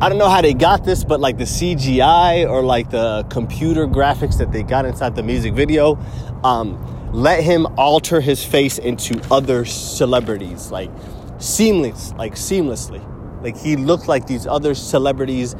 I 0.00 0.08
don't 0.08 0.18
know 0.18 0.28
how 0.28 0.42
they 0.42 0.54
got 0.54 0.84
this, 0.84 1.02
but 1.02 1.20
like 1.20 1.38
the 1.38 1.44
CGI 1.44 2.48
or 2.48 2.62
like 2.62 2.90
the 2.90 3.26
computer 3.30 3.88
graphics 3.88 4.38
that 4.38 4.52
they 4.52 4.62
got 4.62 4.84
inside 4.84 5.16
the 5.16 5.22
music 5.22 5.54
video, 5.54 5.98
um, 6.44 7.12
let 7.12 7.42
him 7.42 7.66
alter 7.78 8.20
his 8.20 8.44
face 8.44 8.78
into 8.78 9.20
other 9.32 9.64
celebrities, 9.64 10.70
like 10.70 10.90
seamless, 11.38 12.12
like 12.12 12.34
seamlessly. 12.34 13.02
Like 13.42 13.56
he 13.56 13.76
looked 13.76 14.06
like 14.06 14.26
these 14.26 14.46
other 14.46 14.74
celebrities 14.74 15.56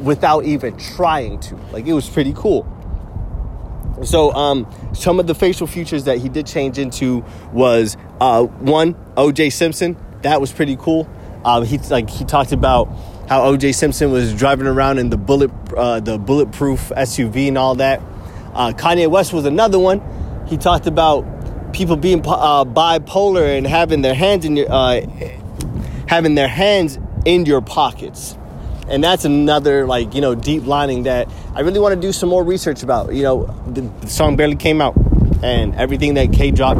without 0.00 0.44
even 0.44 0.76
trying 0.76 1.38
to. 1.40 1.56
Like 1.72 1.86
it 1.86 1.92
was 1.92 2.08
pretty 2.08 2.32
cool. 2.34 2.66
So 4.04 4.32
um, 4.32 4.66
some 4.94 5.18
of 5.20 5.26
the 5.26 5.34
facial 5.34 5.66
features 5.66 6.04
that 6.04 6.18
he 6.18 6.28
did 6.28 6.46
change 6.46 6.78
into 6.78 7.24
was 7.52 7.96
uh, 8.20 8.44
one 8.44 8.94
OJ 9.16 9.52
Simpson 9.52 9.96
that 10.22 10.40
was 10.40 10.52
pretty 10.52 10.76
cool. 10.76 11.08
Um, 11.44 11.64
he 11.64 11.78
like 11.78 12.10
he 12.10 12.24
talked 12.24 12.52
about 12.52 12.88
how 13.28 13.44
O.J. 13.44 13.72
Simpson 13.72 14.10
was 14.10 14.34
driving 14.34 14.66
around 14.66 14.98
in 14.98 15.10
the 15.10 15.16
bullet 15.16 15.50
uh, 15.76 16.00
the 16.00 16.18
bulletproof 16.18 16.90
SUV 16.96 17.48
and 17.48 17.58
all 17.58 17.76
that. 17.76 18.00
Uh, 18.54 18.72
Kanye 18.72 19.08
West 19.08 19.32
was 19.32 19.44
another 19.44 19.78
one. 19.78 20.02
He 20.48 20.56
talked 20.56 20.86
about 20.86 21.24
people 21.72 21.96
being 21.96 22.20
uh, 22.20 22.64
bipolar 22.64 23.56
and 23.56 23.66
having 23.66 24.02
their 24.02 24.14
hands 24.14 24.44
in 24.44 24.56
your 24.56 24.66
uh, 24.70 25.02
having 26.08 26.34
their 26.34 26.48
hands 26.48 26.98
in 27.24 27.46
your 27.46 27.60
pockets. 27.60 28.36
And 28.88 29.04
that's 29.04 29.24
another 29.24 29.86
like 29.86 30.14
you 30.14 30.20
know 30.20 30.34
deep 30.34 30.66
lining 30.66 31.02
that 31.04 31.28
I 31.54 31.60
really 31.60 31.80
want 31.80 31.94
to 31.94 32.00
do 32.00 32.12
some 32.12 32.28
more 32.28 32.42
research 32.42 32.82
about. 32.82 33.14
You 33.14 33.22
know, 33.22 33.62
the, 33.66 33.82
the 33.82 34.08
song 34.08 34.36
barely 34.36 34.56
came 34.56 34.80
out, 34.80 34.96
and 35.42 35.74
everything 35.74 36.14
that 36.14 36.32
K 36.32 36.50
drop 36.50 36.78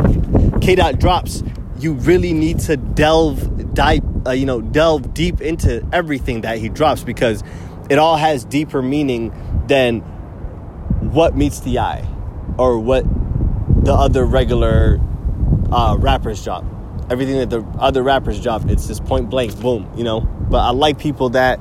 K 0.60 0.74
dot 0.74 0.98
drops 0.98 1.42
you 1.78 1.92
really 1.94 2.32
need 2.32 2.58
to 2.58 2.76
delve 2.76 3.74
dive, 3.74 4.02
uh, 4.26 4.30
you 4.32 4.46
know, 4.46 4.60
delve 4.60 5.14
deep 5.14 5.40
into 5.40 5.86
everything 5.92 6.42
that 6.42 6.58
he 6.58 6.68
drops 6.68 7.04
because 7.04 7.42
it 7.88 7.98
all 7.98 8.16
has 8.16 8.44
deeper 8.44 8.82
meaning 8.82 9.32
than 9.68 10.00
what 11.00 11.36
meets 11.36 11.60
the 11.60 11.78
eye 11.78 12.06
or 12.58 12.78
what 12.78 13.04
the 13.84 13.92
other 13.92 14.24
regular 14.24 14.98
uh, 15.70 15.96
rappers 15.98 16.42
drop. 16.42 16.64
Everything 17.10 17.38
that 17.38 17.50
the 17.50 17.62
other 17.78 18.02
rappers 18.02 18.42
drop, 18.42 18.68
it's 18.68 18.86
just 18.88 19.04
point 19.04 19.30
blank, 19.30 19.58
boom, 19.60 19.90
you 19.96 20.04
know. 20.04 20.20
But 20.20 20.58
I 20.58 20.70
like 20.70 20.98
people 20.98 21.30
that 21.30 21.60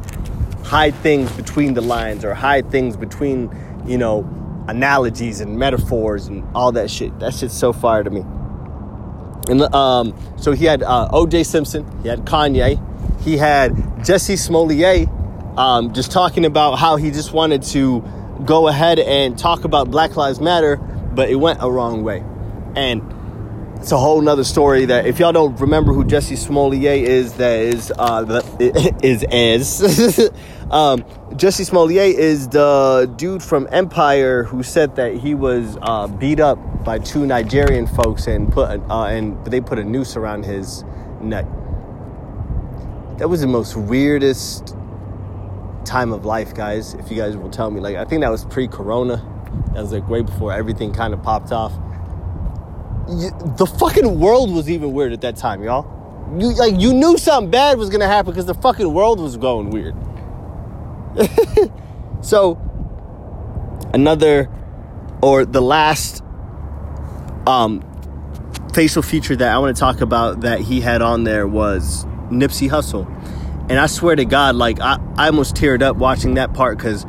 hide 0.68 0.94
things 0.96 1.32
between 1.32 1.74
the 1.74 1.82
lines 1.82 2.26
or 2.26 2.34
hide 2.34 2.70
things 2.70 2.98
between, 2.98 3.50
you 3.86 3.98
know, 3.98 4.28
analogies 4.68 5.40
and 5.40 5.58
metaphors 5.58 6.28
and 6.28 6.46
all 6.54 6.74
that 6.74 6.92
shit. 6.92 7.18
That 7.20 7.34
shit's 7.34 7.58
so 7.58 7.72
fire 7.72 8.04
to 8.04 8.10
me. 8.10 8.20
And 9.50 9.62
um, 9.74 10.14
so 10.38 10.52
he 10.52 10.66
had 10.66 10.84
uh, 10.84 11.08
O.J. 11.14 11.46
Simpson, 11.46 11.90
he 12.04 12.10
had 12.10 12.26
Kanye, 12.26 12.82
he 13.22 13.38
had 13.38 14.04
Jesse 14.04 14.36
Smollett, 14.36 15.08
um, 15.58 15.94
just 15.94 16.12
talking 16.12 16.44
about 16.44 16.76
how 16.76 16.98
he 16.98 17.12
just 17.12 17.32
wanted 17.32 17.64
to 17.64 18.04
go 18.46 18.68
ahead 18.68 19.00
and 19.00 19.38
talk 19.40 19.64
about 19.64 19.90
Black 19.90 20.18
Lives 20.18 20.42
Matter, 20.42 20.76
but 20.76 21.30
it 21.30 21.36
went 21.36 21.60
a 21.62 21.72
wrong 21.72 22.04
way. 22.04 22.26
And 22.76 23.02
it's 23.80 23.92
a 23.92 23.98
whole 23.98 24.20
nother 24.22 24.44
story 24.44 24.86
that 24.86 25.06
if 25.06 25.20
y'all 25.20 25.32
don't 25.32 25.60
remember 25.60 25.94
who 25.94 26.04
Jesse 26.04 26.36
Smollett 26.36 26.84
is, 26.84 27.34
that 27.34 27.60
is 27.60 27.92
uh, 27.98 28.42
is 28.60 29.24
as 29.24 30.20
um, 30.72 31.04
Jussie 31.34 31.66
Smollett 31.66 32.18
is 32.18 32.48
the 32.48 33.12
dude 33.18 33.44
from 33.44 33.68
Empire 33.72 34.44
who 34.44 34.64
said 34.64 34.96
that 34.96 35.14
he 35.14 35.36
was 35.36 35.78
uh, 35.84 36.08
beat 36.08 36.40
up 36.40 36.58
by 36.84 36.98
two 36.98 37.28
Nigerian 37.28 37.86
folks 37.86 38.26
and 38.26 38.52
put 38.52 38.82
uh, 38.90 39.06
and 39.06 39.46
they 39.46 39.62
put 39.62 39.78
a 39.78 39.84
noose 39.84 40.16
around 40.16 40.44
his 40.44 40.84
neck. 41.22 41.46
That 43.20 43.30
was 43.30 43.42
the 43.42 43.48
most 43.48 43.76
weirdest 43.76 44.76
time 45.86 46.12
of 46.12 46.26
life, 46.26 46.56
guys. 46.56 46.96
If 46.96 47.12
you 47.12 47.18
guys 47.18 47.38
will 47.38 47.52
tell 47.52 47.70
me, 47.70 47.80
like 47.80 47.96
I 47.96 48.06
think 48.06 48.22
that 48.22 48.32
was 48.32 48.44
pre-corona. 48.46 49.18
That 49.74 49.82
was 49.82 49.94
like 49.94 50.10
way 50.10 50.24
before 50.24 50.52
everything 50.52 50.94
kind 50.94 51.14
of 51.14 51.22
popped 51.22 51.52
off 51.52 51.74
the 53.08 53.66
fucking 53.80 54.20
world 54.20 54.54
was 54.54 54.70
even 54.70 54.92
weird 54.92 55.14
at 55.14 55.22
that 55.22 55.38
time, 55.38 55.64
y'all. 55.64 55.94
You 56.38 56.54
like 56.56 56.80
you 56.80 56.94
knew 56.94 57.18
something 57.18 57.50
bad 57.50 57.78
was 57.78 57.90
gonna 57.90 58.08
happen 58.08 58.32
because 58.32 58.46
the 58.46 58.54
fucking 58.54 58.94
world 58.94 59.20
was 59.20 59.38
going 59.38 59.70
weird. 59.70 59.96
so 62.22 62.60
another 63.94 64.50
or 65.22 65.46
the 65.46 65.62
last 65.62 66.22
um 67.48 67.82
facial 68.74 69.02
feature 69.02 69.36
that 69.36 69.54
I 69.54 69.58
want 69.58 69.76
to 69.76 69.80
talk 69.80 70.02
about 70.02 70.42
that 70.42 70.60
he 70.60 70.82
had 70.82 71.02
on 71.02 71.24
there 71.24 71.48
was 71.48 72.06
Nipsey 72.30 72.70
Hussle. 72.70 73.08
And 73.70 73.80
I 73.80 73.88
swear 73.88 74.16
to 74.16 74.26
God, 74.26 74.56
like 74.56 74.80
I, 74.80 75.00
I 75.18 75.28
almost 75.28 75.56
teared 75.56 75.82
up 75.82 75.98
watching 75.98 76.36
that 76.36 76.54
part 76.54 76.78
because 76.78 77.06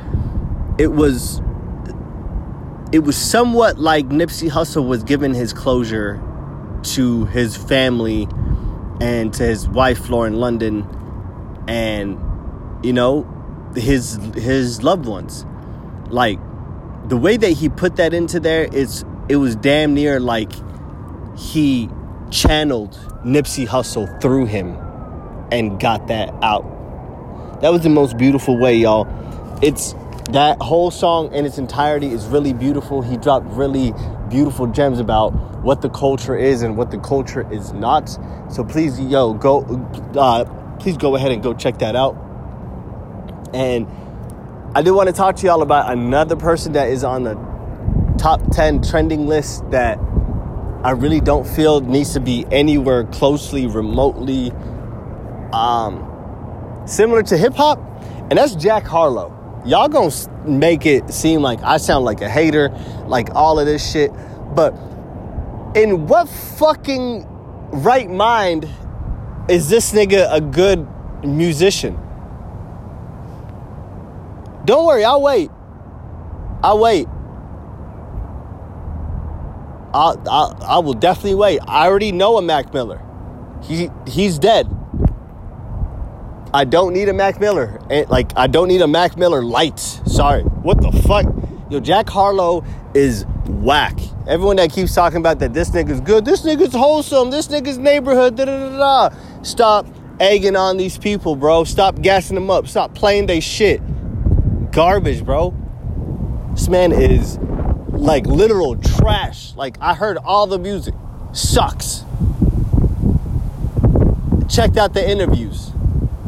it 0.79 0.93
was 0.93 1.43
it 2.91 3.01
was 3.01 3.17
somewhat 3.17 3.79
like 3.79 4.09
Nipsey 4.09 4.51
Hussle 4.51 4.87
was 4.87 5.03
giving 5.03 5.35
his 5.35 5.53
closure 5.53 6.21
to 6.83 7.27
his 7.27 7.57
family 7.57 8.27
and 9.01 9.33
to 9.35 9.45
his 9.45 9.69
wife 9.69 10.09
Lauren 10.09 10.35
London 10.35 10.87
and 11.69 12.19
you 12.83 12.93
know 12.93 13.27
his 13.77 14.19
his 14.35 14.83
loved 14.83 15.07
ones. 15.07 15.45
Like 16.09 16.39
the 17.09 17.17
way 17.17 17.37
that 17.37 17.51
he 17.51 17.69
put 17.69 17.97
that 17.97 18.15
into 18.15 18.41
there 18.41 18.65
is 18.65 19.05
it 19.29 19.37
was 19.37 19.55
damn 19.57 19.93
near 19.93 20.19
like 20.19 20.53
he 21.37 21.91
channeled 22.31 22.93
Nipsey 23.25 23.67
Hussle 23.67 24.21
through 24.23 24.47
him 24.47 24.77
and 25.53 25.79
got 25.79 26.07
that 26.09 26.33
out. 26.43 27.61
That 27.61 27.71
was 27.71 27.83
the 27.83 27.91
most 27.91 28.17
beautiful 28.17 28.59
way 28.59 28.77
y'all. 28.77 29.07
It's 29.61 29.95
that 30.33 30.61
whole 30.61 30.91
song 30.91 31.33
in 31.33 31.47
its 31.47 31.57
entirety 31.57 32.09
is 32.09 32.27
really 32.27 32.53
beautiful. 32.53 33.01
He 33.01 33.17
dropped 33.17 33.47
really 33.47 33.95
beautiful 34.29 34.67
gems 34.67 35.01
about 35.01 35.31
what 35.63 35.81
the 35.81 35.89
culture 35.89 36.37
is 36.37 36.63
and 36.63 36.77
what 36.77 36.91
the 36.91 36.99
culture 36.99 37.51
is 37.51 37.73
not. 37.73 38.09
So 38.53 38.63
please 38.63 39.01
yo 39.01 39.33
go 39.33 39.63
uh, 40.15 40.45
please 40.79 40.97
go 40.99 41.17
ahead 41.17 41.33
and 41.33 41.43
go 41.43 41.55
check 41.55 41.79
that 41.79 41.97
out. 41.97 42.15
And 43.55 43.87
I 44.75 44.83
do 44.83 44.93
want 44.93 45.09
to 45.09 45.15
talk 45.15 45.37
to 45.37 45.47
y'all 45.47 45.63
about 45.63 45.91
another 45.91 46.37
person 46.37 46.73
that 46.73 46.91
is 46.91 47.05
on 47.05 47.25
the 47.25 47.35
top 48.19 48.43
10 48.53 48.83
trending 48.83 49.27
list 49.27 49.71
that 49.71 49.99
I 50.85 50.91
really 50.91 51.21
don't 51.21 51.47
feel 51.47 51.81
needs 51.81 52.13
to 52.13 52.21
be 52.21 52.45
anywhere 52.53 53.05
closely, 53.05 53.67
remotely 53.67 54.53
um, 55.53 56.83
similar 56.87 57.23
to 57.25 57.39
hip 57.39 57.55
hop, 57.55 57.79
and 58.31 58.39
that's 58.39 58.55
Jack 58.55 58.85
Harlow. 58.85 59.38
Y'all 59.69 59.87
gonna 59.87 60.11
make 60.47 60.87
it 60.87 61.13
seem 61.13 61.43
like 61.43 61.63
I 61.63 61.77
sound 61.77 62.07
like 62.07 62.23
a 62.23 62.29
hater, 62.29 62.71
like 63.07 63.35
all 63.35 63.61
of 63.61 63.67
this 63.67 63.87
shit, 63.93 64.11
but 64.55 64.71
in 65.77 66.07
what 66.07 66.27
fucking 66.27 67.27
right 67.73 68.09
mind 68.09 68.67
is 69.51 69.69
this 69.69 69.93
nigga 69.93 70.27
a 70.33 70.41
good 70.41 70.89
musician? 71.23 71.99
Don't 74.65 74.87
worry, 74.87 75.05
I'll 75.05 75.21
wait. 75.21 75.51
I'll 76.63 76.79
wait. 76.79 77.07
I'll, 79.93 80.19
I'll, 80.31 80.59
I 80.63 80.79
will 80.79 80.95
definitely 80.95 81.35
wait. 81.35 81.61
I 81.69 81.87
already 81.87 82.11
know 82.11 82.39
a 82.39 82.43
Mac 82.43 82.73
Miller. 82.73 83.03
He 83.63 83.91
he's 84.07 84.39
dead. 84.39 84.67
I 86.53 86.65
don't 86.65 86.93
need 86.93 87.09
a 87.09 87.13
Mac 87.13 87.41
Miller. 87.41 87.81
And, 87.91 88.09
like 88.09 88.33
I 88.37 88.47
don't 88.47 88.69
need 88.69 88.81
a 88.81 88.89
Mac 88.89 89.17
Miller 89.17 89.43
lights. 89.43 90.01
Sorry. 90.07 90.43
What 90.43 90.81
the 90.81 90.93
fuck? 91.07 91.27
Yo, 91.71 91.81
Jack 91.81 92.09
Harlow 92.09 92.65
is 92.95 93.27
whack. 93.47 93.99
Everyone 94.27 94.57
that 94.57 94.73
keeps 94.73 94.95
talking 94.95 95.19
about 95.19 95.39
that 95.41 95.53
this 95.53 95.71
nigga's 95.71 96.01
good, 96.01 96.25
this 96.25 96.43
nigga's 96.43 96.73
wholesome, 96.73 97.31
this 97.31 97.49
nigga's 97.49 97.79
neighborhood, 97.79 98.37
da 98.37 98.45
da 98.45 98.71
da 98.71 99.09
da. 99.11 99.17
Stop 99.43 99.87
egging 100.21 100.57
on 100.57 100.77
these 100.77 100.99
people, 100.99 101.37
bro. 101.37 101.65
Stop 101.65 102.01
gassing 102.01 102.35
them 102.35 102.51
up. 102.51 102.67
Stop 102.67 102.95
playing 102.95 103.27
they 103.27 103.41
shit. 103.41 103.81
Garbage, 104.73 105.25
bro. 105.25 105.55
This 106.53 106.69
man 106.69 106.93
is 106.93 107.39
like 107.91 108.27
literal 108.27 108.77
trash. 108.77 109.55
Like 109.55 109.77
I 109.81 109.95
heard 109.95 110.17
all 110.19 110.47
the 110.47 110.59
music. 110.59 110.95
Sucks. 111.33 112.05
Checked 114.49 114.79
out 114.79 114.95
the 114.95 115.07
interviews. 115.09 115.73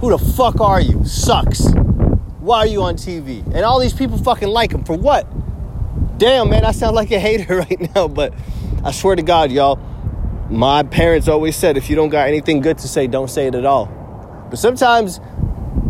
Who 0.00 0.10
the 0.10 0.18
fuck 0.18 0.60
are 0.60 0.80
you? 0.80 1.04
Sucks. 1.04 1.68
Why 2.40 2.58
are 2.60 2.66
you 2.66 2.82
on 2.82 2.94
TV? 2.96 3.44
And 3.46 3.64
all 3.64 3.78
these 3.78 3.92
people 3.92 4.16
fucking 4.16 4.48
like 4.48 4.72
him 4.72 4.82
for 4.82 4.96
what? 4.96 5.26
Damn, 6.18 6.48
man, 6.48 6.64
I 6.64 6.72
sound 6.72 6.96
like 6.96 7.10
a 7.10 7.20
hater 7.20 7.58
right 7.58 7.94
now, 7.94 8.08
but 8.08 8.32
I 8.82 8.92
swear 8.92 9.14
to 9.14 9.22
God, 9.22 9.52
y'all, 9.52 9.76
my 10.48 10.82
parents 10.82 11.28
always 11.28 11.54
said 11.54 11.76
if 11.76 11.90
you 11.90 11.96
don't 11.96 12.08
got 12.08 12.28
anything 12.28 12.60
good 12.60 12.78
to 12.78 12.88
say, 12.88 13.06
don't 13.06 13.28
say 13.28 13.46
it 13.46 13.54
at 13.54 13.66
all. 13.66 13.86
But 14.48 14.58
sometimes 14.58 15.20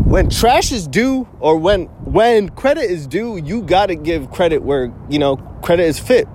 when 0.04 0.28
trash 0.28 0.72
is 0.72 0.88
due 0.88 1.28
or 1.38 1.56
when 1.56 1.84
when 2.04 2.48
credit 2.48 2.90
is 2.90 3.06
due, 3.06 3.36
you 3.36 3.62
got 3.62 3.86
to 3.86 3.94
give 3.94 4.32
credit 4.32 4.60
where, 4.62 4.92
you 5.08 5.20
know, 5.20 5.36
credit 5.62 5.84
is 5.84 6.00
fit. 6.00 6.26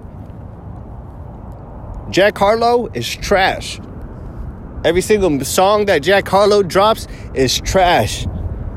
Jack 2.10 2.38
Harlow 2.38 2.88
is 2.94 3.14
trash. 3.14 3.82
Every 4.86 5.02
single 5.02 5.44
song 5.44 5.86
that 5.86 6.04
Jack 6.04 6.28
Harlow 6.28 6.62
drops 6.62 7.08
is 7.34 7.60
trash. 7.60 8.28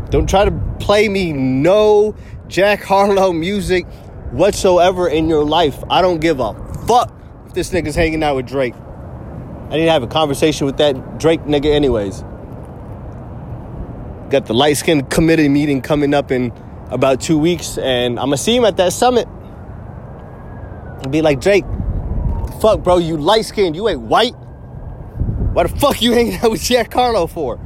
Don't 0.09 0.27
try 0.27 0.47
to 0.47 0.77
play 0.81 1.07
me 1.07 1.35
no 1.35 2.14
Jack 2.47 2.83
Harlow 2.83 3.31
music 3.31 3.87
whatsoever 4.31 5.07
in 5.07 5.29
your 5.29 5.44
life. 5.44 5.85
I 5.90 6.01
don't 6.01 6.18
give 6.18 6.40
a 6.40 6.55
fuck 6.87 7.14
if 7.44 7.53
this 7.53 7.73
nigga's 7.73 7.94
hanging 7.94 8.23
out 8.23 8.37
with 8.37 8.47
Drake. 8.47 8.75
I 8.75 9.77
need 9.77 9.85
to 9.85 9.90
have 9.90 10.03
a 10.03 10.07
conversation 10.07 10.64
with 10.64 10.79
that 10.79 11.18
Drake 11.18 11.42
nigga, 11.42 11.75
anyways. 11.75 12.23
Got 14.31 14.47
the 14.47 14.55
light 14.55 14.79
skin 14.79 15.05
committee 15.05 15.51
meeting 15.51 15.83
coming 15.83 16.14
up 16.14 16.31
in 16.31 16.55
about 16.90 17.21
two 17.21 17.37
weeks, 17.37 17.77
and 17.77 18.18
I'm 18.18 18.29
gonna 18.29 18.38
see 18.38 18.57
him 18.57 18.64
at 18.64 18.79
that 18.79 18.94
summit. 18.94 19.29
And 21.03 21.12
be 21.12 21.21
like, 21.21 21.42
Drake, 21.42 21.66
fuck, 22.62 22.83
bro, 22.83 22.97
you 22.97 23.18
light 23.18 23.44
skinned, 23.44 23.77
you 23.77 23.90
ain't 23.90 24.01
white. 24.01 24.33
Why 25.59 25.66
the 25.66 25.77
fuck 25.77 26.01
you 26.01 26.12
hanging 26.12 26.37
out 26.37 26.53
with 26.53 26.62
Jack 26.62 26.94
Harlow 26.94 27.27
for? 27.27 27.57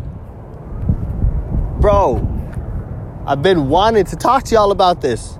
Bro, 1.79 2.27
I've 3.27 3.43
been 3.43 3.69
wanting 3.69 4.07
to 4.07 4.17
talk 4.17 4.45
to 4.45 4.55
y'all 4.55 4.71
about 4.71 5.03
this. 5.03 5.39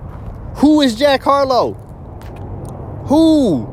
Who 0.57 0.81
is 0.81 0.93
Jack 0.93 1.23
Harlow? 1.23 1.73
Who? 3.07 3.63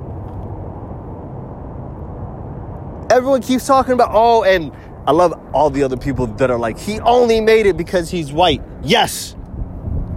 Everyone 3.11 3.43
keeps 3.43 3.67
talking 3.67 3.93
about, 3.93 4.13
oh, 4.15 4.45
and 4.45 4.73
I 5.07 5.13
love 5.13 5.39
all 5.53 5.69
the 5.69 5.83
other 5.83 5.99
people 5.99 6.27
that 6.27 6.51
are 6.51 6.59
like, 6.59 6.79
he 6.79 7.01
only 7.01 7.43
made 7.43 7.67
it 7.67 7.77
because 7.77 8.09
he's 8.09 8.33
white. 8.33 8.63
Yes, 8.83 9.37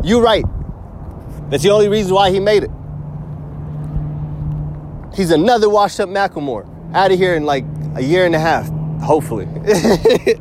you're 0.05 0.21
right. 0.21 0.45
That's 1.49 1.63
the 1.63 1.71
only 1.71 1.89
reason 1.89 2.13
why 2.13 2.31
he 2.31 2.39
made 2.39 2.63
it. 2.63 2.71
He's 5.13 5.31
another 5.31 5.67
washed 5.67 5.99
up 5.99 6.07
Macklemore. 6.07 6.65
Out 6.93 7.11
of 7.11 7.19
here 7.19 7.35
in 7.35 7.43
like 7.43 7.65
a 7.95 8.01
year 8.01 8.25
and 8.25 8.35
a 8.35 8.39
half, 8.39 8.69
hopefully. 9.01 9.45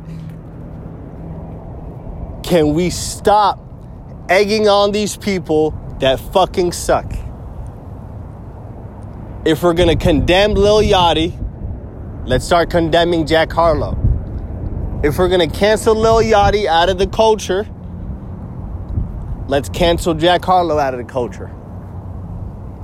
Can 2.43 2.73
we 2.73 2.89
stop 2.89 3.59
egging 4.29 4.67
on 4.67 4.91
these 4.91 5.15
people 5.17 5.71
that 5.99 6.19
fucking 6.19 6.71
suck? 6.71 7.11
If 9.45 9.61
we're 9.61 9.73
gonna 9.73 9.95
condemn 9.95 10.53
Lil 10.53 10.81
Yachty, 10.81 11.33
let's 12.25 12.45
start 12.45 12.69
condemning 12.69 13.25
Jack 13.25 13.51
Harlow. 13.51 13.97
If 15.03 15.17
we're 15.17 15.29
gonna 15.29 15.49
cancel 15.49 15.95
Lil 15.95 16.21
Yachty 16.23 16.65
out 16.65 16.89
of 16.89 16.97
the 16.97 17.07
culture, 17.07 17.67
let's 19.47 19.69
cancel 19.69 20.13
Jack 20.13 20.45
Harlow 20.45 20.79
out 20.79 20.93
of 20.93 20.99
the 20.99 21.11
culture. 21.11 21.51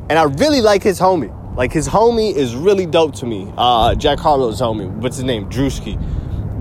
And 0.10 0.20
I 0.20 0.24
really 0.24 0.62
like 0.62 0.84
his 0.84 1.00
homie. 1.00 1.36
Like 1.60 1.74
his 1.74 1.90
homie 1.90 2.34
is 2.34 2.56
really 2.56 2.86
dope 2.86 3.16
to 3.16 3.26
me. 3.26 3.52
Uh, 3.58 3.94
Jack 3.94 4.18
Harlow's 4.18 4.62
homie. 4.62 4.90
What's 4.90 5.18
his 5.18 5.26
name? 5.26 5.50
Drewski. 5.50 6.00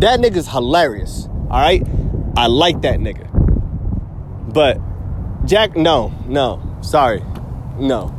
That 0.00 0.18
nigga's 0.18 0.48
hilarious. 0.48 1.28
All 1.28 1.60
right, 1.60 1.86
I 2.36 2.48
like 2.48 2.80
that 2.80 2.98
nigga. 2.98 3.28
But 4.52 4.80
Jack, 5.46 5.76
no, 5.76 6.12
no, 6.26 6.78
sorry, 6.80 7.22
no. 7.78 8.12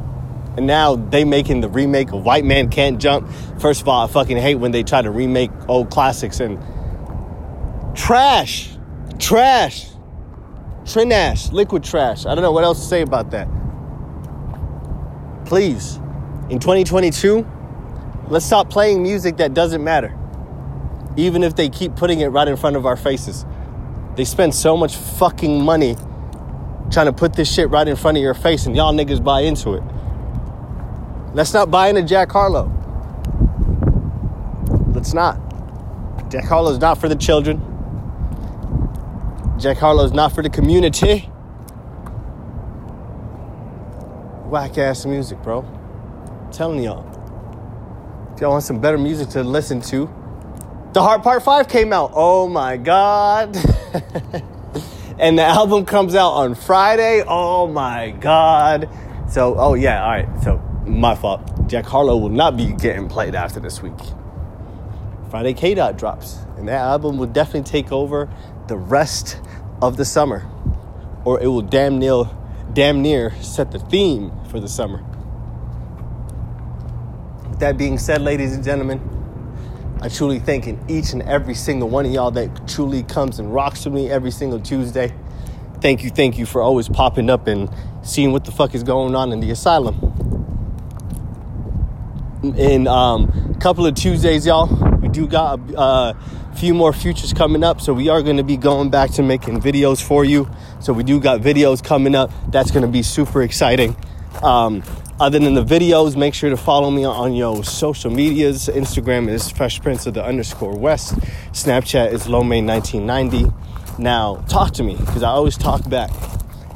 And 0.56 0.68
now 0.68 0.96
they 0.96 1.26
making 1.26 1.60
the 1.60 1.68
remake 1.68 2.14
of 2.14 2.24
White 2.24 2.46
Man 2.46 2.70
Can't 2.70 2.98
Jump. 2.98 3.30
First 3.60 3.82
of 3.82 3.90
all, 3.90 4.06
I 4.06 4.08
fucking 4.08 4.38
hate 4.38 4.56
when 4.56 4.72
they 4.72 4.84
try 4.84 5.02
to 5.02 5.12
remake 5.12 5.52
old 5.68 5.90
classics 5.90 6.40
and 6.40 6.58
trash, 7.94 8.70
trash, 9.20 9.90
trinash, 10.86 11.52
liquid 11.52 11.84
trash. 11.84 12.26
I 12.26 12.34
don't 12.36 12.42
know 12.42 12.54
what 12.54 12.64
else 12.64 12.80
to 12.80 12.86
say 12.86 13.02
about 13.02 13.32
that. 13.32 13.50
Please, 15.46 16.00
in 16.50 16.58
2022, 16.58 17.46
let's 18.28 18.46
stop 18.46 18.70
playing 18.70 19.04
music 19.04 19.38
that 19.38 19.54
doesn't 19.54 19.84
matter. 19.84 20.18
Even 21.16 21.44
if 21.44 21.56
they 21.56 21.70
keep 21.70 21.96
putting 21.96 22.22
it 22.22 22.28
right 22.28 22.48
in 22.48 22.58
front 22.58 22.76
of 22.76 22.86
our 22.86 22.98
faces. 22.98 23.46
They 24.16 24.26
spend 24.26 24.56
so 24.56 24.76
much 24.76 24.96
fucking 24.96 25.64
money 25.64 25.96
trying 26.92 27.06
to 27.06 27.14
put 27.14 27.34
this 27.34 27.54
shit 27.54 27.70
right 27.70 27.88
in 27.88 27.96
front 27.96 28.18
of 28.18 28.24
your 28.24 28.34
face 28.34 28.66
and 28.66 28.76
y'all 28.76 28.94
niggas 28.94 29.24
buy 29.24 29.42
into 29.42 29.74
it. 29.74 29.84
Let's 31.36 31.54
not 31.54 31.70
buy 31.70 31.90
into 31.90 32.02
Jack 32.02 32.32
Harlow. 32.32 32.72
Let's 34.94 35.14
not. 35.14 35.38
Jack 36.32 36.46
Harlow's 36.46 36.80
not 36.80 36.98
for 36.98 37.08
the 37.08 37.16
children. 37.16 37.62
Jack 39.60 39.78
Harlow's 39.78 40.14
not 40.14 40.34
for 40.34 40.42
the 40.42 40.50
community. 40.50 41.30
Whack 44.50 44.78
ass 44.80 45.06
music, 45.06 45.42
bro. 45.44 45.79
Telling 46.52 46.84
y'all. 46.84 47.06
If 48.34 48.42
y'all 48.42 48.52
want 48.52 48.64
some 48.64 48.80
better 48.80 48.98
music 48.98 49.30
to 49.30 49.44
listen 49.44 49.82
to, 49.82 50.10
The 50.94 51.02
Heart 51.02 51.24
Part 51.24 51.44
5 51.44 51.68
came 51.68 51.94
out. 51.94 52.12
Oh 52.14 52.48
my 52.48 52.78
God. 52.78 53.56
and 55.20 55.38
the 55.38 55.44
album 55.44 55.86
comes 55.86 56.16
out 56.16 56.32
on 56.32 56.56
Friday. 56.56 57.24
Oh 57.28 57.68
my 57.68 58.12
God. 58.12 58.90
So, 59.30 59.56
oh 59.58 59.76
yeah, 59.76 60.04
all 60.04 60.10
right. 60.10 60.44
So, 60.44 60.58
my 60.86 61.16
fault. 61.16 61.68
Jack 61.68 61.86
Harlow 61.86 62.18
will 62.18 62.30
not 62.30 62.58
be 62.58 62.74
getting 62.74 63.08
played 63.08 63.36
after 63.36 63.60
this 63.60 63.82
week. 63.82 64.00
Friday 65.30 65.54
K 65.54 65.76
Dot 65.76 65.98
drops, 65.98 66.40
and 66.58 66.68
that 66.68 66.80
album 66.80 67.18
will 67.18 67.28
definitely 67.28 67.70
take 67.70 67.92
over 67.92 68.28
the 68.68 68.76
rest 68.76 69.40
of 69.82 69.98
the 69.98 70.06
summer, 70.06 70.50
or 71.26 71.40
it 71.40 71.48
will 71.48 71.62
damn 71.62 72.00
near, 72.00 72.24
damn 72.74 73.04
near 73.04 73.36
set 73.42 73.72
the 73.72 73.80
theme 73.80 74.32
for 74.50 74.60
the 74.60 74.68
summer. 74.68 75.04
That 77.60 77.78
being 77.78 77.98
said, 77.98 78.22
ladies 78.22 78.56
and 78.56 78.64
gentlemen, 78.64 79.02
I 80.02 80.08
truly 80.08 80.40
thank 80.40 80.66
each 80.90 81.12
and 81.12 81.22
every 81.24 81.54
single 81.54 81.90
one 81.90 82.06
of 82.06 82.12
y'all 82.14 82.32
that 82.32 82.70
truly 82.70 83.04
comes 83.04 83.38
and 83.38 83.54
rocks 83.54 83.84
with 83.84 83.94
me 83.94 84.10
every 84.10 84.32
single 84.32 84.62
Tuesday. 84.62 85.14
Thank 85.82 86.02
you, 86.02 86.10
thank 86.10 86.38
you 86.38 86.46
for 86.46 86.62
always 86.62 86.88
popping 86.88 87.30
up 87.30 87.48
and 87.48 87.70
seeing 88.02 88.32
what 88.32 88.46
the 88.46 88.52
fuck 88.52 88.74
is 88.76 88.84
going 88.84 89.14
on 89.14 89.34
in 89.34 89.42
the 89.42 89.52
asylum. 89.52 89.98
In 92.56 92.88
um, 92.88 93.54
a 93.54 93.60
couple 93.60 93.86
of 93.86 93.94
Tuesdays, 93.94 94.46
y'all, 94.46 94.68
we 95.02 95.10
do 95.10 95.28
got 95.28 95.60
a 95.72 95.78
uh, 95.78 96.14
few 96.56 96.74
more 96.74 96.94
futures 96.94 97.34
coming 97.34 97.66
up, 97.66 97.82
so 97.82 97.94
we 97.94 98.08
are 98.08 98.22
going 98.22 98.38
to 98.38 98.44
be 98.44 98.56
going 98.56 98.90
back 98.90 99.12
to 99.12 99.22
making 99.22 99.60
videos 99.60 100.02
for 100.02 100.24
you. 100.24 100.50
So 100.80 100.94
we 100.94 101.04
do 101.04 101.20
got 101.20 101.42
videos 101.42 101.84
coming 101.84 102.16
up. 102.16 102.32
That's 102.48 102.72
going 102.72 102.84
to 102.86 102.92
be 102.92 103.04
super 103.04 103.42
exciting. 103.42 103.98
Um, 104.42 104.82
other 105.20 105.38
than 105.38 105.54
the 105.54 105.64
videos, 105.64 106.16
make 106.16 106.34
sure 106.34 106.50
to 106.50 106.58
follow 106.58 106.90
me 106.90 107.04
on 107.04 107.34
your 107.34 107.64
social 107.64 108.10
medias. 108.10 108.70
Instagram 108.70 109.28
is 109.28 109.50
Fresh 109.50 109.82
Prince 109.82 110.06
of 110.06 110.14
the 110.14 110.24
underscore 110.24 110.78
West. 110.78 111.16
Snapchat 111.52 112.14
is 112.14 112.28
Lomay1990. 112.28 114.00
Now, 114.00 114.38
talk 114.48 114.72
to 114.76 114.84
me 114.84 114.96
because 114.96 115.24
I 115.24 115.32
always 115.32 115.58
talk 115.58 115.88
back. 115.90 116.10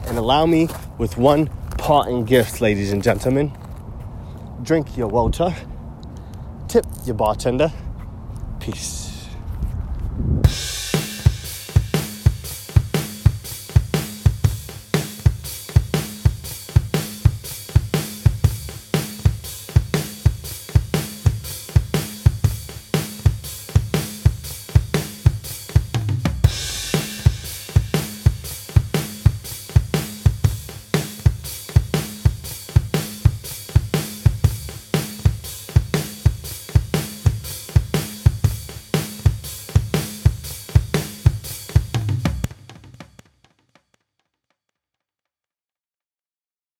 And 0.07 0.17
allow 0.17 0.45
me 0.45 0.67
with 0.97 1.17
one 1.17 1.47
parting 1.77 2.25
gift, 2.25 2.59
ladies 2.59 2.91
and 2.91 3.01
gentlemen. 3.01 3.51
Drink 4.61 4.97
your 4.97 5.07
water, 5.07 5.55
tip 6.67 6.85
your 7.05 7.15
bartender. 7.15 7.71
Peace. 8.59 9.12